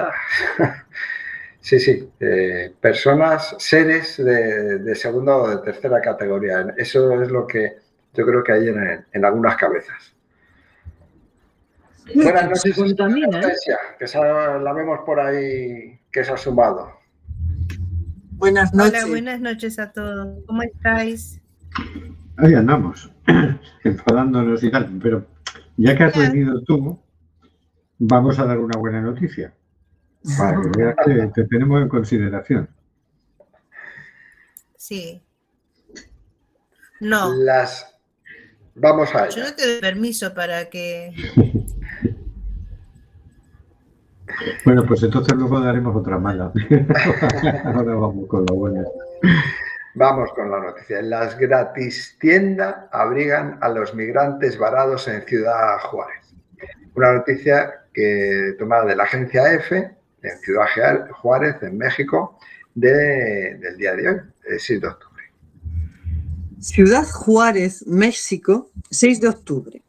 [1.61, 6.73] Sí, sí, eh, personas, seres de, segunda o de tercera categoría.
[6.75, 7.77] Eso es lo que
[8.13, 10.13] yo creo que hay en, algunas cabezas.
[12.13, 13.75] Buenas noches, ¿eh?
[13.99, 16.91] que la vemos por ahí que se ha sumado.
[18.31, 19.03] Buenas noches.
[19.03, 20.43] Hola, buenas noches a todos.
[20.45, 21.39] ¿Cómo estáis?
[22.37, 23.11] Ahí andamos,
[23.83, 25.25] enfadándonos y tal, pero
[25.77, 26.99] ya que has venido tú,
[27.99, 29.53] vamos a dar una buena noticia.
[30.37, 32.69] Para que veas que te tenemos en consideración.
[34.75, 35.21] Sí.
[36.99, 37.33] No.
[37.33, 37.90] Las.
[38.75, 39.29] Vamos a.
[39.29, 41.13] Yo no te doy permiso para que.
[44.65, 46.51] Bueno, pues entonces luego daremos otra mala.
[47.65, 48.85] Ahora vamos con lo bueno.
[49.93, 51.01] Vamos con la noticia.
[51.01, 56.33] Las gratis tiendas abrigan a los migrantes varados en Ciudad Juárez.
[56.95, 59.91] Una noticia que tomada de la agencia EFE
[60.23, 62.39] en Ciudad Juárez, en México,
[62.73, 64.21] del día de hoy,
[64.57, 65.10] 6 de octubre.
[66.61, 69.81] Ciudad Juárez, México, 6 de octubre.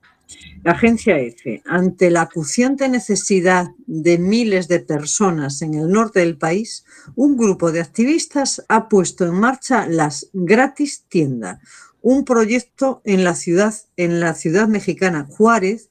[0.65, 6.87] Agencia EFE, ante la acuciante necesidad de miles de personas en el norte del país,
[7.15, 11.61] un grupo de activistas ha puesto en marcha las Gratis Tienda,
[12.01, 15.91] un proyecto en la ciudad, en la ciudad mexicana Juárez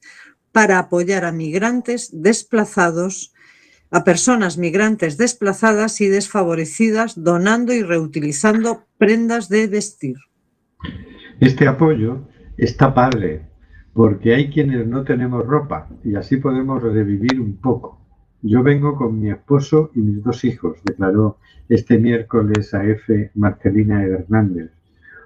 [0.50, 3.32] para apoyar a migrantes desplazados,
[3.92, 10.16] a personas migrantes desplazadas y desfavorecidas, donando y reutilizando prendas de vestir.
[11.40, 13.42] Este apoyo está padre,
[13.92, 18.00] porque hay quienes no tenemos ropa y así podemos revivir un poco.
[18.42, 23.30] Yo vengo con mi esposo y mis dos hijos, declaró este miércoles a F.
[23.34, 24.70] Marcelina Hernández,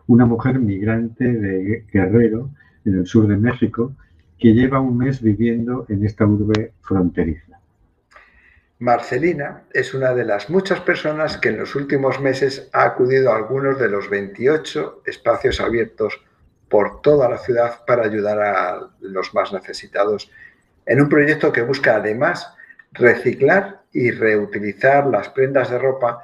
[0.06, 2.50] una mujer migrante de Guerrero,
[2.84, 3.96] en el sur de México,
[4.38, 7.45] que lleva un mes viviendo en esta urbe fronteriza.
[8.78, 13.36] Marcelina es una de las muchas personas que en los últimos meses ha acudido a
[13.36, 16.20] algunos de los 28 espacios abiertos
[16.68, 20.30] por toda la ciudad para ayudar a los más necesitados
[20.84, 22.52] en un proyecto que busca además
[22.92, 26.22] reciclar y reutilizar las prendas de ropa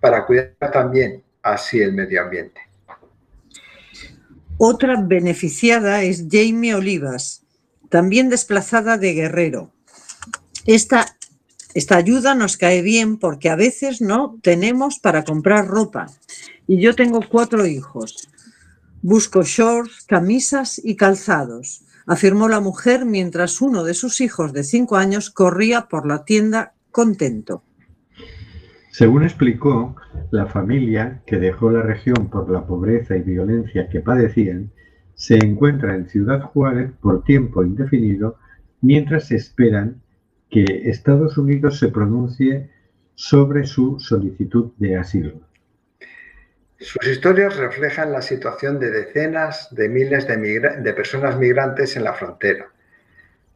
[0.00, 2.60] para cuidar también así el medio ambiente.
[4.58, 7.44] Otra beneficiada es Jamie Olivas,
[7.88, 9.72] también desplazada de Guerrero.
[10.66, 11.13] Esta,
[11.74, 16.06] esta ayuda nos cae bien porque a veces no tenemos para comprar ropa.
[16.68, 18.28] Y yo tengo cuatro hijos.
[19.02, 24.96] Busco shorts, camisas y calzados, afirmó la mujer mientras uno de sus hijos de cinco
[24.96, 27.64] años corría por la tienda contento.
[28.92, 29.96] Según explicó,
[30.30, 34.70] la familia que dejó la región por la pobreza y violencia que padecían
[35.16, 38.36] se encuentra en Ciudad Juárez por tiempo indefinido
[38.80, 40.03] mientras esperan
[40.54, 42.70] que Estados Unidos se pronuncie
[43.16, 45.40] sobre su solicitud de asilo.
[46.78, 52.68] Sus historias reflejan la situación de decenas de miles de, personas migrantes en la frontera,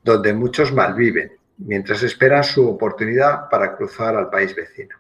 [0.03, 4.97] donde muchos malviven, mientras esperan su oportunidad para cruzar al país vecino.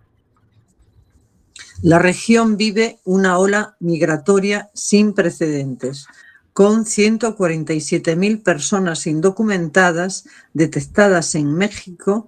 [1.83, 6.07] La región vive una ola migratoria sin precedentes,
[6.59, 12.27] con 147.000 personas indocumentadas detectadas en México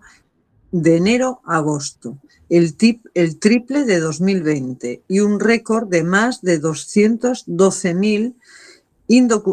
[0.71, 2.17] de enero a agosto,
[2.49, 8.37] el, triple de 2020 y un récord de más de 212.000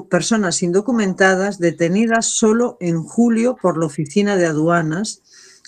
[0.09, 5.23] personas indocumentadas detenidas solo en julio por la Oficina de Aduanas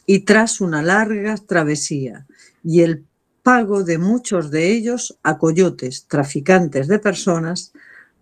[0.05, 2.27] y tras una larga travesía.
[2.63, 3.07] Y el
[3.41, 7.73] pago de muchos de ellos a coyotes, traficantes de personas,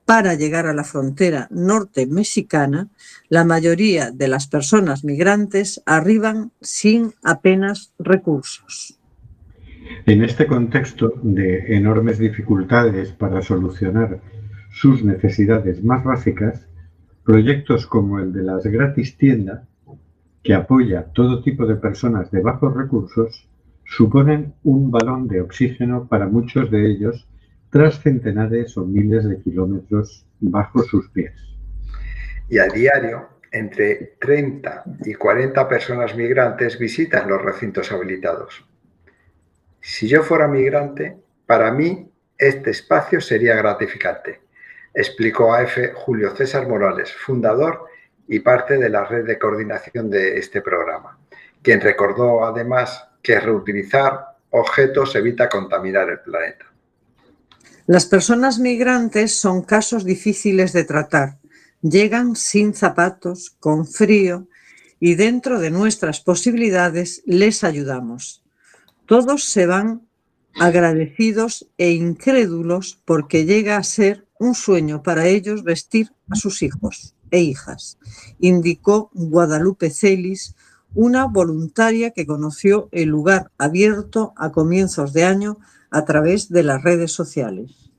[0.07, 2.87] para llegar a la frontera norte mexicana,
[3.27, 8.97] la mayoría de las personas migrantes arriban sin apenas recursos.
[10.05, 14.21] En este contexto de enormes dificultades para solucionar
[14.71, 16.69] sus necesidades más básicas,
[17.25, 19.67] proyectos como el de las gratis tiendas,
[20.41, 23.49] que apoya todo tipo de personas de bajos recursos,
[23.83, 27.27] suponen un balón de oxígeno para muchos de ellos
[27.69, 31.33] tras centenares o miles de kilómetros bajo sus pies.
[32.49, 38.65] Y a diario, entre 30 y 40 personas migrantes visitan los recintos habilitados.
[39.81, 44.41] Si yo fuera migrante, para mí este espacio sería gratificante,
[44.93, 47.85] explicó AF Julio César Morales, fundador
[48.27, 51.17] y parte de la red de coordinación de este programa,
[51.61, 56.65] quien recordó además que reutilizar objetos evita contaminar el planeta.
[57.87, 61.39] Las personas migrantes son casos difíciles de tratar.
[61.81, 64.49] Llegan sin zapatos, con frío,
[64.99, 68.43] y dentro de nuestras posibilidades les ayudamos.
[69.05, 70.01] Todos se van
[70.59, 77.15] agradecidos e incrédulos porque llega a ser un sueño para ellos vestir a sus hijos
[77.31, 77.97] e hijas,
[78.39, 80.55] indicó Guadalupe Celis,
[80.93, 85.57] una voluntaria que conoció el lugar abierto a comienzos de año
[85.91, 87.91] a través de las redes sociales.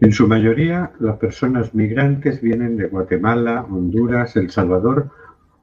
[0.00, 5.10] En su mayoría, las personas migrantes vienen de Guatemala, Honduras, El Salvador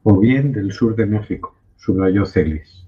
[0.03, 2.85] o bien del sur de México, subrayó Celis.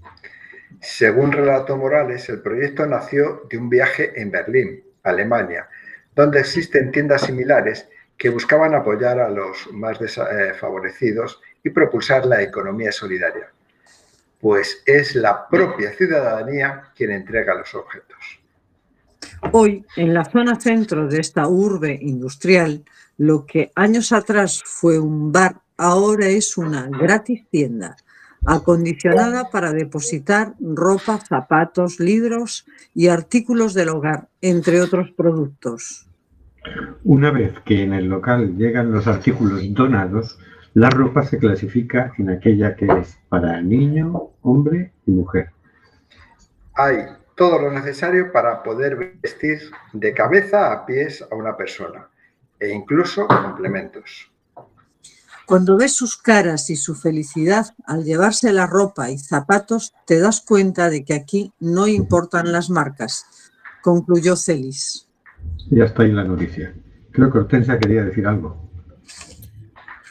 [0.80, 5.68] Según Relato Morales, el proyecto nació de un viaje en Berlín, Alemania,
[6.16, 12.92] donde existen tiendas similares que buscaban apoyar a los más desfavorecidos y propulsar la economía
[12.92, 13.52] solidaria,
[14.40, 18.41] pues es la propia ciudadanía quien entrega los objetos.
[19.50, 22.84] Hoy, en la zona centro de esta urbe industrial,
[23.18, 27.96] lo que años atrás fue un bar, ahora es una gratis tienda,
[28.46, 36.06] acondicionada para depositar ropa, zapatos, libros y artículos del hogar, entre otros productos.
[37.04, 40.38] Una vez que en el local llegan los artículos donados,
[40.74, 45.50] la ropa se clasifica en aquella que es para niño, hombre y mujer.
[46.74, 47.04] Hay
[47.42, 49.58] todo lo necesario para poder vestir
[49.92, 52.08] de cabeza a pies a una persona
[52.60, 54.30] e incluso complementos.
[55.44, 60.40] Cuando ves sus caras y su felicidad al llevarse la ropa y zapatos, te das
[60.40, 63.26] cuenta de que aquí no importan las marcas,
[63.82, 65.08] concluyó Celis.
[65.68, 66.72] Ya está ahí la noticia.
[67.10, 68.70] Creo que Hortensia quería decir algo.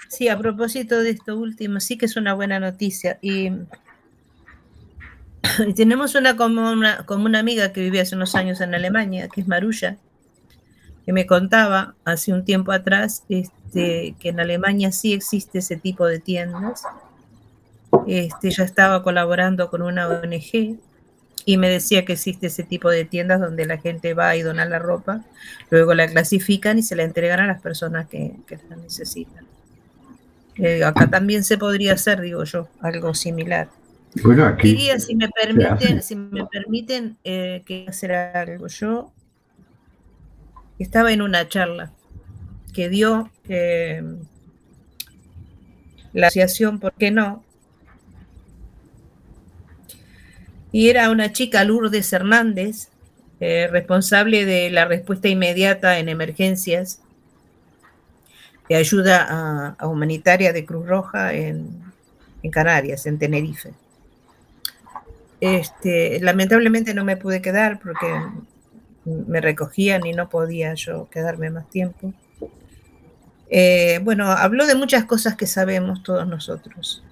[0.10, 3.20] Sí, a propósito de esto último, sí que es una buena noticia.
[3.22, 3.52] Y,
[5.76, 9.48] tenemos una como, una una amiga que vivía hace unos años en Alemania, que es
[9.48, 9.98] Marulla,
[11.06, 16.06] que me contaba hace un tiempo atrás este, que en Alemania sí existe ese tipo
[16.06, 16.84] de tiendas.
[18.08, 20.80] Este, ella estaba colaborando con una ONG
[21.46, 24.66] y me decía que existe ese tipo de tiendas donde la gente va y dona
[24.66, 25.22] la ropa,
[25.70, 28.36] luego la clasifican y se la entregan a las personas que,
[28.70, 29.46] la necesitan.
[30.56, 33.70] Eh, acá también se podría hacer, digo yo, algo similar.
[34.24, 39.12] Bueno, aquí Diría, si me permiten, si me permiten eh, que hacer algo, yo
[40.80, 41.94] estaba en una charla
[42.74, 44.04] que dio eh,
[46.14, 47.44] la asociación, ¿por qué no?
[50.72, 52.90] y era una chica Lourdes Hernández,
[53.40, 57.02] eh, responsable de la respuesta inmediata en emergencias
[58.70, 61.82] de ayuda a, humanitaria de Cruz Roja en,
[62.52, 63.74] Canarias, en Tenerife.
[65.42, 68.08] Este, lamentablemente no me pude quedar porque
[69.06, 72.14] me recogían y no podía yo quedarme más tiempo.
[73.50, 77.04] Eh, bueno, habló de muchas cosas que sabemos todos nosotros.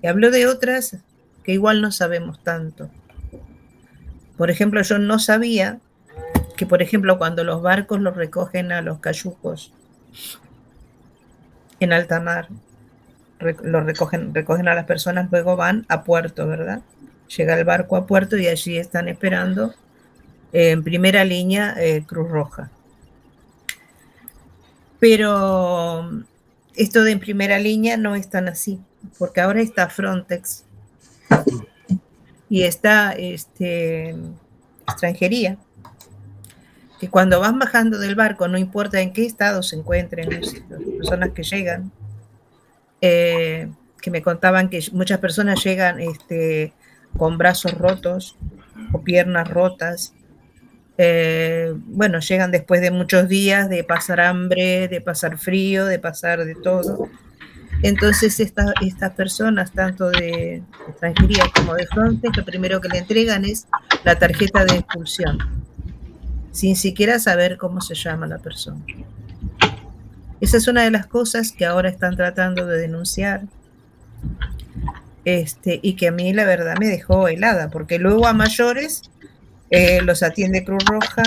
[0.00, 0.96] Y habló de otras
[1.42, 2.88] que igual no sabemos tanto.
[4.36, 5.80] Por ejemplo, yo no sabía
[6.56, 9.72] que, por ejemplo, cuando los barcos los recogen a los cayucos
[11.80, 12.48] en alta mar,
[13.40, 16.82] los recogen, recogen a las personas, luego van a puerto, ¿verdad?
[17.36, 19.74] Llega el barco a puerto y allí están esperando
[20.52, 22.70] eh, en primera línea eh, Cruz Roja.
[24.98, 26.24] Pero
[26.74, 28.80] esto de en primera línea no es tan así,
[29.18, 30.64] porque ahora está Frontex
[32.48, 34.16] y esta este,
[34.86, 35.58] extranjería,
[36.98, 40.54] que cuando vas bajando del barco, no importa en qué estado se encuentren las
[40.98, 41.92] personas que llegan,
[43.00, 43.70] eh,
[44.00, 46.72] que me contaban que muchas personas llegan este,
[47.16, 48.36] con brazos rotos
[48.92, 50.14] o piernas rotas.
[50.96, 56.44] Eh, bueno, llegan después de muchos días de pasar hambre, de pasar frío, de pasar
[56.44, 57.08] de todo.
[57.82, 63.68] Entonces estas personas, tanto de extranjería como de Frontex, lo primero que le entregan es
[64.04, 65.38] la tarjeta de expulsión,
[66.50, 68.80] sin siquiera saber cómo se llama la persona.
[70.40, 73.42] Esa es una de las cosas que ahora están tratando de denunciar
[75.28, 79.02] este, y que a mí la verdad me dejó helada, porque luego a mayores
[79.68, 81.22] eh, los atiende Cruz Roja,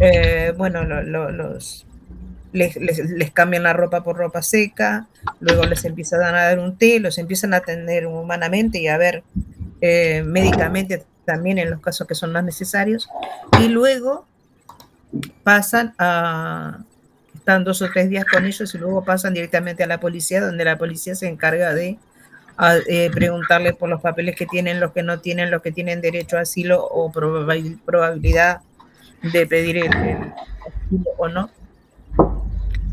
[0.00, 1.84] eh, bueno, los
[2.52, 2.78] les,
[3.32, 5.08] cambian la ropa por ropa seca,
[5.40, 9.24] luego les empiezan a dar un té, los empiezan a atender humanamente y a ver
[9.80, 13.08] eh, médicamente también en los casos que son más necesarios,
[13.60, 14.28] y luego
[15.42, 16.84] pasan a,
[17.34, 20.64] están dos o tres días con ellos y luego pasan directamente a la policía, donde
[20.64, 21.98] la policía se encarga de
[22.88, 26.36] eh, preguntarles por los papeles que tienen, los que no tienen, los que tienen derecho
[26.36, 28.60] a asilo o probabilidad
[29.22, 31.50] de pedir el asilo o no.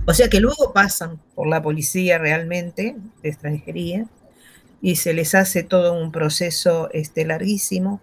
[0.06, 4.08] O sea que luego pasan por la policía realmente de extranjería
[4.82, 8.02] y se les hace todo un proceso este, larguísimo.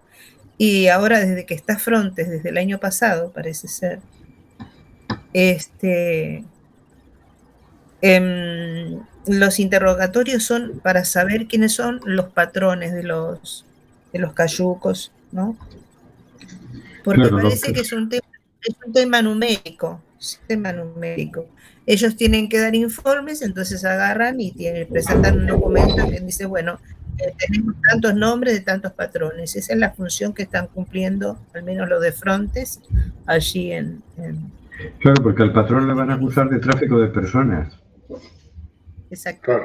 [0.56, 4.00] Y ahora desde que está Frontes, desde el año pasado, parece ser,
[5.32, 6.44] este,
[8.00, 13.64] em, los interrogatorios son para saber quiénes son los patrones de los,
[14.12, 15.56] de los cayucos, ¿no?
[17.04, 18.26] Porque parece que es un tema,
[18.62, 21.46] es un tema numérico, un tema numérico
[21.88, 24.52] ellos tienen que dar informes, entonces agarran y
[24.90, 26.78] presentan un documento que dice, bueno,
[27.16, 29.56] eh, tenemos tantos nombres de tantos patrones.
[29.56, 32.82] Esa es la función que están cumpliendo, al menos los de Frontes,
[33.24, 34.02] allí en,
[34.98, 37.72] Claro, porque al patrón le van a acusar de tráfico de personas.
[39.10, 39.60] Exacto.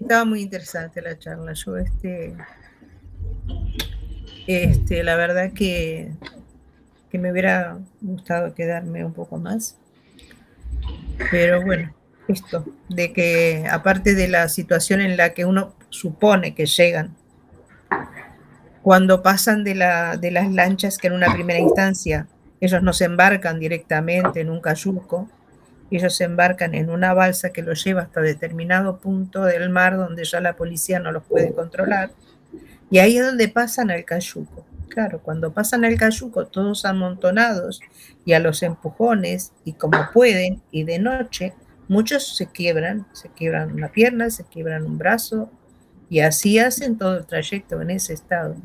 [0.00, 1.52] Estaba muy interesante la charla.
[1.52, 2.34] Yo, este,
[4.46, 6.10] este, la verdad que
[7.10, 9.76] que me hubiera gustado quedarme un poco más.
[11.30, 11.92] Pero bueno,
[12.28, 17.16] esto, de que aparte de la situación en la que uno supone que llegan,
[18.82, 22.26] cuando pasan de, la, de las lanchas que en una primera instancia
[22.60, 25.28] ellos no se embarcan directamente en un cayuco,
[25.96, 30.24] ellos se embarcan en una balsa que los lleva hasta determinado punto del mar donde
[30.24, 32.10] ya la policía no los puede controlar.
[32.90, 34.66] Y ahí es donde pasan al cayuco.
[34.88, 37.80] Claro, cuando pasan al cayuco todos amontonados
[38.24, 41.54] y a los empujones y como pueden y de noche,
[41.88, 45.50] muchos se quiebran, se quiebran una pierna, se quiebran un brazo
[46.10, 48.56] y así hacen todo el trayecto en ese estado.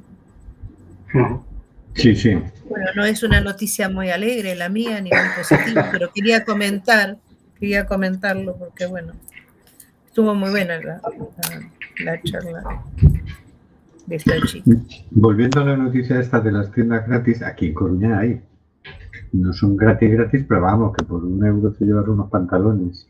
[1.96, 2.36] Sí, sí.
[2.68, 7.18] Bueno, no es una noticia muy alegre la mía ni muy positiva, pero quería comentar,
[7.60, 9.14] quería comentarlo porque bueno,
[10.08, 11.02] estuvo muy buena la,
[12.04, 12.84] la, charla
[14.08, 14.72] de esta chica.
[15.12, 18.41] Volviendo a la noticia esta de las tiendas gratis, aquí en Coruña hay.
[19.32, 23.08] No son gratis gratis, pero vamos, que por un euro te llevar unos pantalones.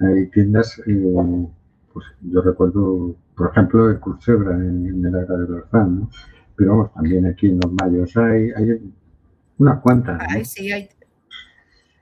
[0.00, 1.46] Hay tiendas, eh,
[1.92, 6.10] pues yo recuerdo, por ejemplo, el Cursebra en, el área de los ¿no?
[6.60, 8.92] Pero vamos, también aquí en los mayos hay, hay
[9.56, 10.20] unas cuantas.
[10.28, 10.90] Ay, sí, hay.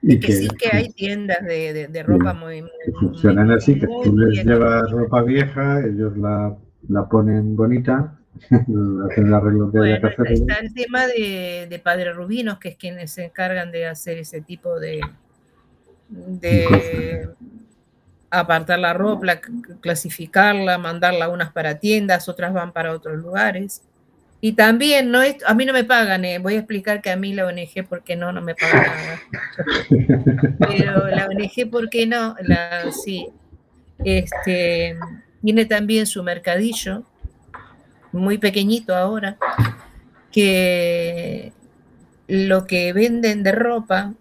[0.02, 4.16] Y que, sí que hay tiendas de, de, ropa muy, muy, funcionan así, que tú
[4.16, 6.56] les llevas ropa vieja, ellos la,
[6.88, 8.18] la ponen bonita,
[8.50, 10.32] hacen el arreglo que bueno, hacer.
[10.32, 14.40] Está el tema de, de Padre Rubinos, que es quienes se encargan de hacer ese
[14.40, 15.00] tipo de,
[16.08, 17.28] de
[18.30, 19.40] apartar la ropa,
[19.80, 23.87] clasificarla, mandarla unas para tiendas, otras van para otros lugares.
[24.40, 27.34] Y también, no a mí no me pagan, eh, voy a explicar que a mí
[27.34, 28.30] la ONG, ¿por qué no?
[28.32, 29.20] No me pagan nada.
[30.60, 32.36] Pero la ONG, ¿por qué no?
[33.04, 33.28] Sí.
[34.04, 34.96] Este,
[35.42, 37.02] tiene también su mercadillo,
[38.12, 39.36] muy pequeñito ahora,
[40.30, 41.52] que
[42.28, 44.14] lo que venden de ropa,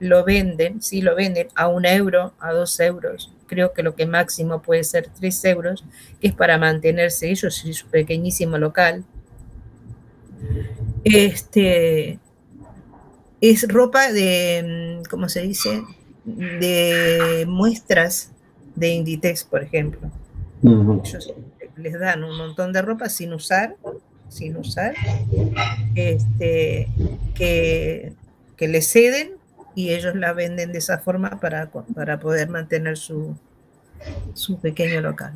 [0.00, 4.06] lo venden, sí lo venden a un euro, a dos euros, creo que lo que
[4.06, 5.84] máximo puede ser tres euros,
[6.20, 9.04] que es para mantenerse ellos y su pequeñísimo local
[11.04, 12.18] este
[13.40, 15.82] es ropa de, mm, ¿cómo se dice?
[16.24, 18.32] De muestras
[18.74, 20.10] de Inditex, por ejemplo.
[20.62, 21.34] Ellos
[21.76, 23.76] les dan un montón de ropa sin usar,
[24.28, 24.94] sin usar,
[25.94, 26.88] este,
[27.34, 28.12] que,
[28.56, 29.32] que le ceden
[29.74, 33.36] y ellos la venden de esa forma para, para poder mantener su,
[34.32, 35.34] su pequeño local.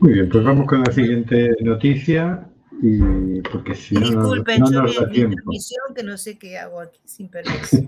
[0.00, 2.46] Muy bien, pues vamos con la siguiente noticia
[2.82, 5.36] y porque si no, Disculpen, no, no yo vi mi
[5.94, 7.76] que no sé qué hago aquí, sin permiso.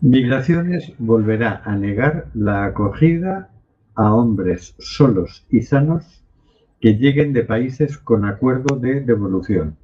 [0.00, 3.50] Migraciones volverá a negar la acogida
[3.94, 6.24] a hombres solos y sanos
[6.80, 9.76] que lleguen de países con acuerdo de devolución.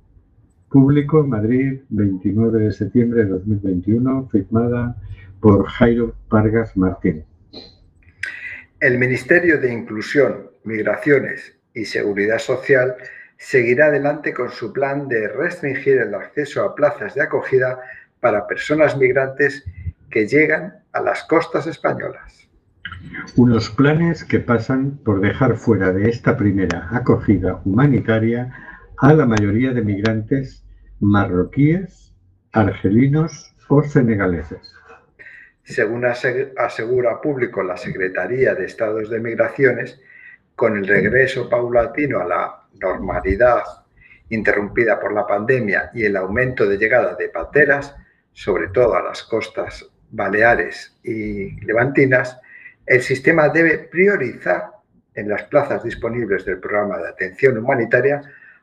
[0.71, 4.97] Público Madrid, 29 de septiembre de 2021, firmada
[5.41, 7.25] por Jairo Vargas Martín.
[8.81, 12.97] El Ministerio de Inclusión, Migraciones y Seguridad Social
[13.37, 17.81] seguirá adelante con su plan de restringir el acceso a plazas de acogida
[18.21, 19.65] para personas migrantes
[20.11, 22.49] que llegan a las costas españolas.
[23.37, 28.53] Unos planes que pasan por dejar fuera de esta primera acogida humanitaria
[28.97, 30.65] a la mayoría de migrantes
[30.99, 32.13] marroquíes,
[32.53, 34.73] argelinos o senegaleses.
[35.63, 40.01] Según asegura público la Secretaría de Estados de Migraciones,
[40.59, 43.63] con el regreso paulatino a la normalidad
[44.29, 47.95] interrumpida por la pandemia y el aumento de llegada de pateras,
[48.33, 52.41] sobre todo a las costas baleares y levantinas,
[52.87, 54.73] el sistema debe priorizar
[55.15, 58.21] en las plazas disponibles del programa de atención humanitaria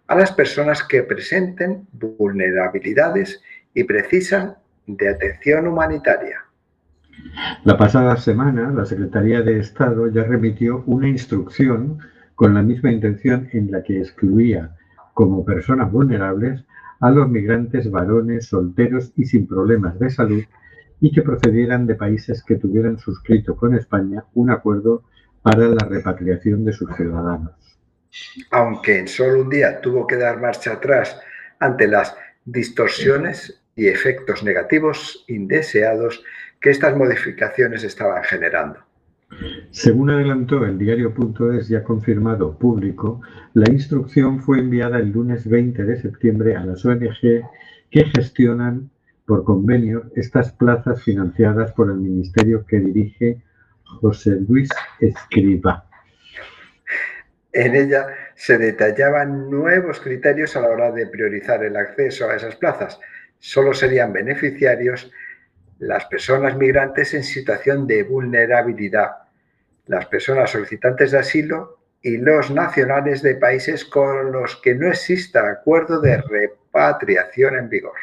[0.08, 3.42] a las personas que presenten vulnerabilidades
[3.74, 6.45] y precisan de atención humanitaria.
[7.64, 12.00] La pasada semana, la Secretaría de Estado ya remitió una instrucción
[12.36, 14.76] con la misma intención en la que excluía
[15.14, 16.64] como personas vulnerables
[17.00, 20.44] a los migrantes varones, solteros y sin problemas de salud
[21.00, 25.04] y que procedieran de países que tuvieran suscrito con España un acuerdo
[25.42, 27.54] para la repatriación de sus ciudadanos.
[28.52, 31.20] Aunque en solo un día tuvo que dar marcha atrás
[31.60, 36.24] ante las distorsiones y efectos negativos indeseados
[36.60, 38.80] que estas modificaciones estaban generando.
[39.72, 43.22] Según adelantó el diario.es ya confirmado público,
[43.54, 47.44] la instrucción fue enviada el lunes 20 de septiembre a las ONG
[47.90, 48.90] que gestionan
[49.26, 53.42] por convenio estas plazas financiadas por el ministerio que dirige
[53.84, 55.86] José Luis Escriba.
[57.52, 62.56] En ella se detallaban nuevos criterios a la hora de priorizar el acceso a esas
[62.58, 63.00] plazas.
[63.40, 65.12] Solo serían beneficiarios
[65.80, 69.12] las personas migrantes en situación de vulnerabilidad,
[69.88, 75.50] las personas solicitantes de asilo y los nacionales de países con los que no exista
[75.50, 77.98] acuerdo de repatriación en vigor.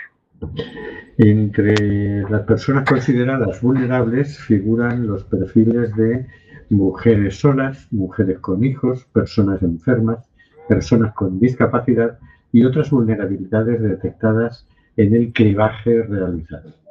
[1.18, 6.26] Entre las personas consideradas vulnerables figuran los perfiles de
[6.68, 10.28] mujeres solas, mujeres con hijos, personas enfermas,
[10.68, 12.18] personas con discapacidad
[12.50, 14.66] y otras vulnerabilidades detectadas
[14.96, 16.81] en el cribaje realizado.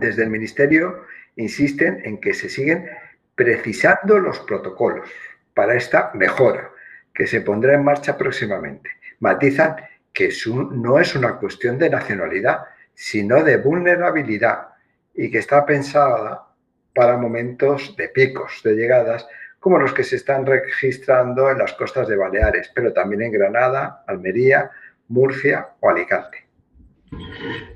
[0.00, 1.04] Desde el Ministerio
[1.36, 2.88] insisten en que se siguen
[3.34, 5.08] precisando los protocolos
[5.54, 6.70] para esta mejora
[7.12, 8.90] que se pondrá en marcha próximamente.
[9.20, 9.76] Matizan
[10.12, 10.30] que
[10.72, 14.68] no es una cuestión de nacionalidad, sino de vulnerabilidad
[15.14, 16.46] y que está pensada
[16.94, 19.26] para momentos de picos de llegadas
[19.58, 24.04] como los que se están registrando en las costas de Baleares, pero también en Granada,
[24.06, 24.70] Almería,
[25.08, 26.43] Murcia o Alicante.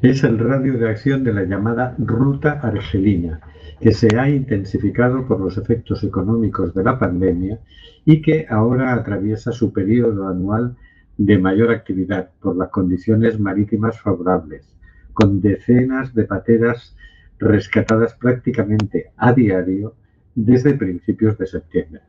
[0.03, 3.41] Es el radio de acción de la llamada Ruta Argelina,
[3.81, 7.59] que se ha intensificado por los efectos económicos de la pandemia
[8.05, 10.77] y que ahora atraviesa su periodo anual
[11.17, 14.75] de mayor actividad por las condiciones marítimas favorables,
[15.13, 16.97] con decenas de pateras
[17.39, 19.95] rescatadas prácticamente a diario
[20.35, 22.03] desde principios de septiembre.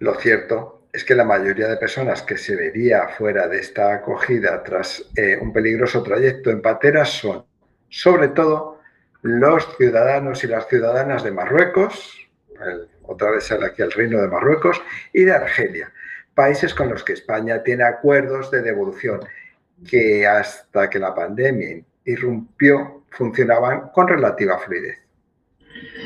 [0.00, 4.62] Lo cierto es que la mayoría de personas que se vería fuera de esta acogida
[4.62, 7.44] tras eh, un peligroso trayecto en pateras son,
[7.88, 8.80] sobre todo,
[9.22, 12.28] los ciudadanos y las ciudadanas de Marruecos,
[13.02, 14.80] otra vez sale aquí el Reino de Marruecos,
[15.12, 15.92] y de Argelia,
[16.34, 19.20] países con los que España tiene acuerdos de devolución
[19.88, 25.07] que hasta que la pandemia irrumpió funcionaban con relativa fluidez.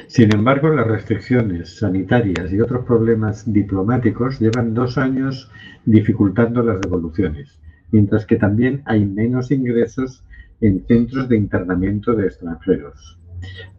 [0.06, 5.50] Sin embargo, las restricciones sanitarias y otros problemas diplomáticos llevan dos años
[5.84, 7.58] dificultando las devoluciones,
[7.90, 10.24] mientras que también hay menos ingresos
[10.60, 13.18] en centros de internamiento de extranjeros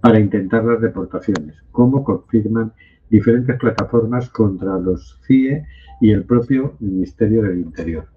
[0.02, 2.74] para intentar las deportaciones, como confirman
[3.10, 5.66] diferentes plataformas contra los CIE
[6.02, 8.08] y el propio Ministerio del Interior.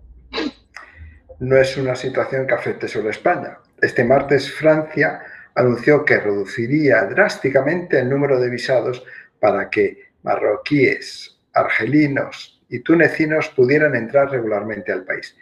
[1.39, 3.59] No es una situación que afecte solo a España.
[3.81, 5.21] Este martes Francia
[5.57, 9.03] anunció que reduciría drásticamente el número de visados
[9.41, 15.37] para que marroquíes, argelinos y tunecinos pudieran entrar regularmente al país.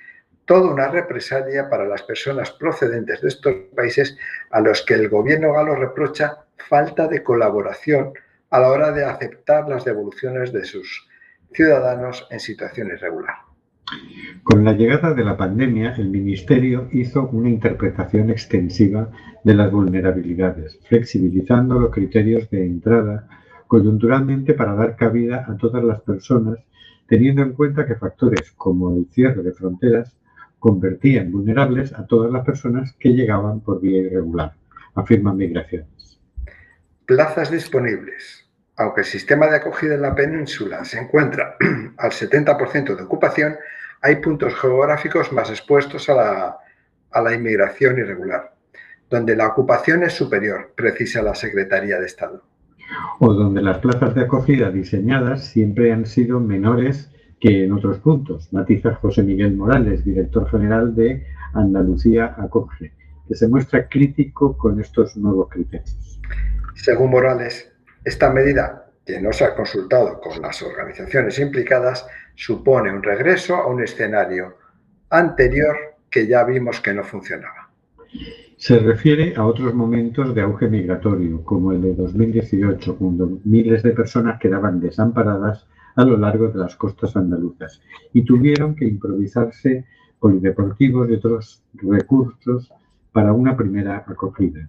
[0.45, 4.17] Toda una represalia para las personas procedentes de estos países
[4.51, 8.13] a los que el gobierno galo reprocha falta de colaboración
[8.51, 11.09] a la hora de aceptar las devoluciones de sus
[11.53, 13.54] ciudadanos en situación irregular.
[14.43, 19.11] Con la llegada de la pandemia, el Ministerio hizo una interpretación extensiva
[19.43, 23.29] de las vulnerabilidades, flexibilizando los criterios de entrada
[23.67, 26.59] coyunturalmente para dar cabida a todas las personas,
[27.07, 30.17] teniendo en cuenta que factores como el cierre de fronteras
[30.59, 34.53] convertían vulnerables a todas las personas que llegaban por vía irregular,
[34.95, 36.21] afirman migraciones.
[37.07, 38.49] Plazas disponibles.
[38.77, 41.57] Aunque el sistema de acogida en la península se encuentra
[41.99, 43.57] al 70% de ocupación,
[44.03, 46.59] hay puntos geográficos más expuestos a la,
[47.11, 48.55] a la inmigración irregular,
[49.09, 52.43] donde la ocupación es superior, precisa la Secretaría de Estado.
[53.21, 57.11] O donde las plazas de acogida diseñadas siempre han sido menores
[57.41, 62.93] que en otros puntos, matiza José Miguel Morales, director general de Andalucía Acoge,
[63.29, 66.21] que se muestra crítico con estos nuevos criterios.
[66.75, 67.74] Según Morales,
[68.05, 73.67] esta medida, que no se ha consultado con las organizaciones implicadas, supone un regreso a
[73.67, 74.57] un escenario
[75.11, 75.77] anterior
[76.11, 77.71] que ya vimos que no funcionaba.
[78.57, 83.91] Se refiere a otros momentos de auge migratorio, como el de 2018, cuando miles de
[83.91, 87.81] personas quedaban desamparadas a lo largo de las costas andaluzas
[88.13, 89.85] y tuvieron que improvisarse
[90.19, 92.73] polideportivos y otros recursos
[93.13, 94.69] para una primera acogida.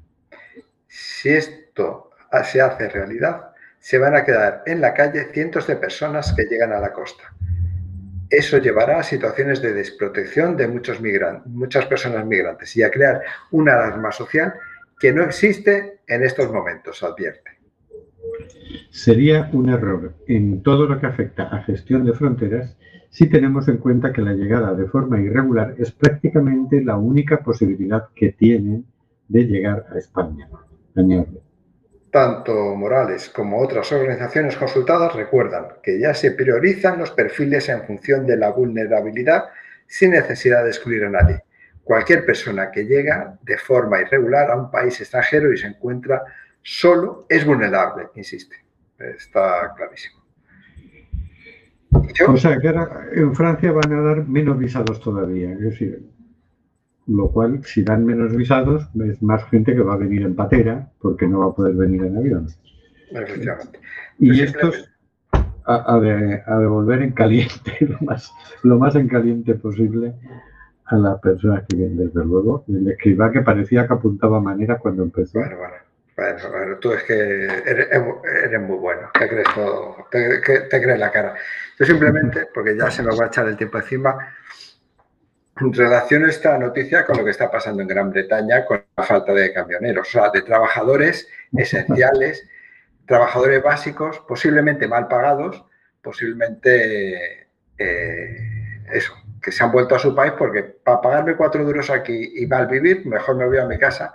[0.88, 2.12] Si esto
[2.44, 6.74] se hace realidad, se van a quedar en la calle cientos de personas que llegan
[6.74, 7.24] a la costa.
[8.30, 13.22] Eso llevará a situaciones de desprotección de muchos migrantes, muchas personas migrantes y a crear
[13.52, 14.54] una alarma social
[15.00, 17.52] que no existe en estos momentos, advierte.
[18.90, 22.76] Sería un error en todo lo que afecta a gestión de fronteras
[23.10, 28.10] si tenemos en cuenta que la llegada de forma irregular es prácticamente la única posibilidad
[28.14, 28.86] que tienen
[29.28, 30.50] de llegar a España.
[32.16, 38.26] Tanto Morales como otras organizaciones consultadas recuerdan que ya se priorizan los perfiles en función
[38.26, 39.50] de la vulnerabilidad
[39.86, 41.44] sin necesidad de excluir a nadie.
[41.84, 46.24] Cualquier persona que llega de forma irregular a un país extranjero y se encuentra
[46.62, 48.64] solo es vulnerable, insiste.
[48.98, 50.24] Está clarísimo.
[52.30, 55.52] O sea que ahora en Francia van a dar menos visados todavía.
[55.52, 56.02] Es decir,
[57.08, 60.90] lo cual, si dan menos visados, es más gente que va a venir en patera
[61.00, 62.48] porque no va a poder venir en avión.
[63.12, 63.80] Efectivamente.
[64.20, 64.90] Y Pues estos
[65.66, 68.32] a, a de- a devolver en caliente, lo más,
[68.64, 70.14] lo más en caliente posible
[70.86, 72.64] a las personas que vienen, desde luego.
[72.68, 75.40] El escriba que parecía que apuntaba manera cuando empezó.
[75.40, 75.74] Bueno, bueno.
[76.18, 80.98] Bueno, bueno, tú es que eres, eres muy bueno, te crees todo, te, te crees
[80.98, 81.36] la cara.
[81.78, 84.16] Yo simplemente, porque ya se nos va a echar el tiempo encima,
[85.56, 89.54] relaciono esta noticia con lo que está pasando en Gran Bretaña con la falta de
[89.54, 92.48] camioneros, o sea, de trabajadores esenciales,
[93.08, 95.64] trabajadores básicos, posiblemente mal pagados,
[96.02, 97.48] posiblemente
[97.78, 98.38] eh,
[98.92, 102.46] eso, que se han vuelto a su país porque para pagarme cuatro duros aquí y
[102.48, 104.12] mal vivir, mejor me voy a mi casa.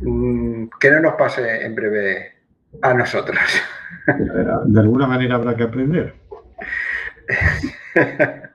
[0.00, 2.32] Mm, Que no nos pase en breve
[2.80, 3.38] a nosotros.
[4.64, 6.14] De alguna manera habrá que aprender.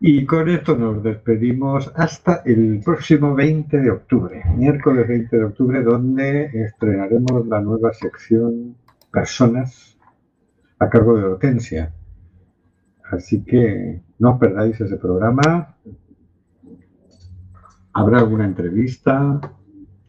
[0.00, 5.82] Y con esto nos despedimos hasta el próximo 20 de octubre, miércoles 20 de octubre,
[5.82, 8.76] donde estrenaremos la nueva sección
[9.10, 9.98] Personas
[10.78, 11.92] a cargo de Hortensia.
[13.10, 15.74] Así que no os perdáis ese programa.
[17.92, 19.40] Habrá alguna entrevista.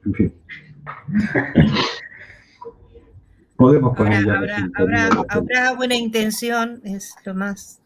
[0.06, 0.34] En fin.
[3.56, 4.36] Podemos poner ya
[4.76, 7.82] Habrá, habrá buena intención, es lo más.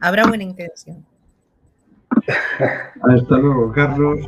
[0.00, 1.06] Habrá buena intención.
[3.02, 4.18] Hasta luego, Carlos.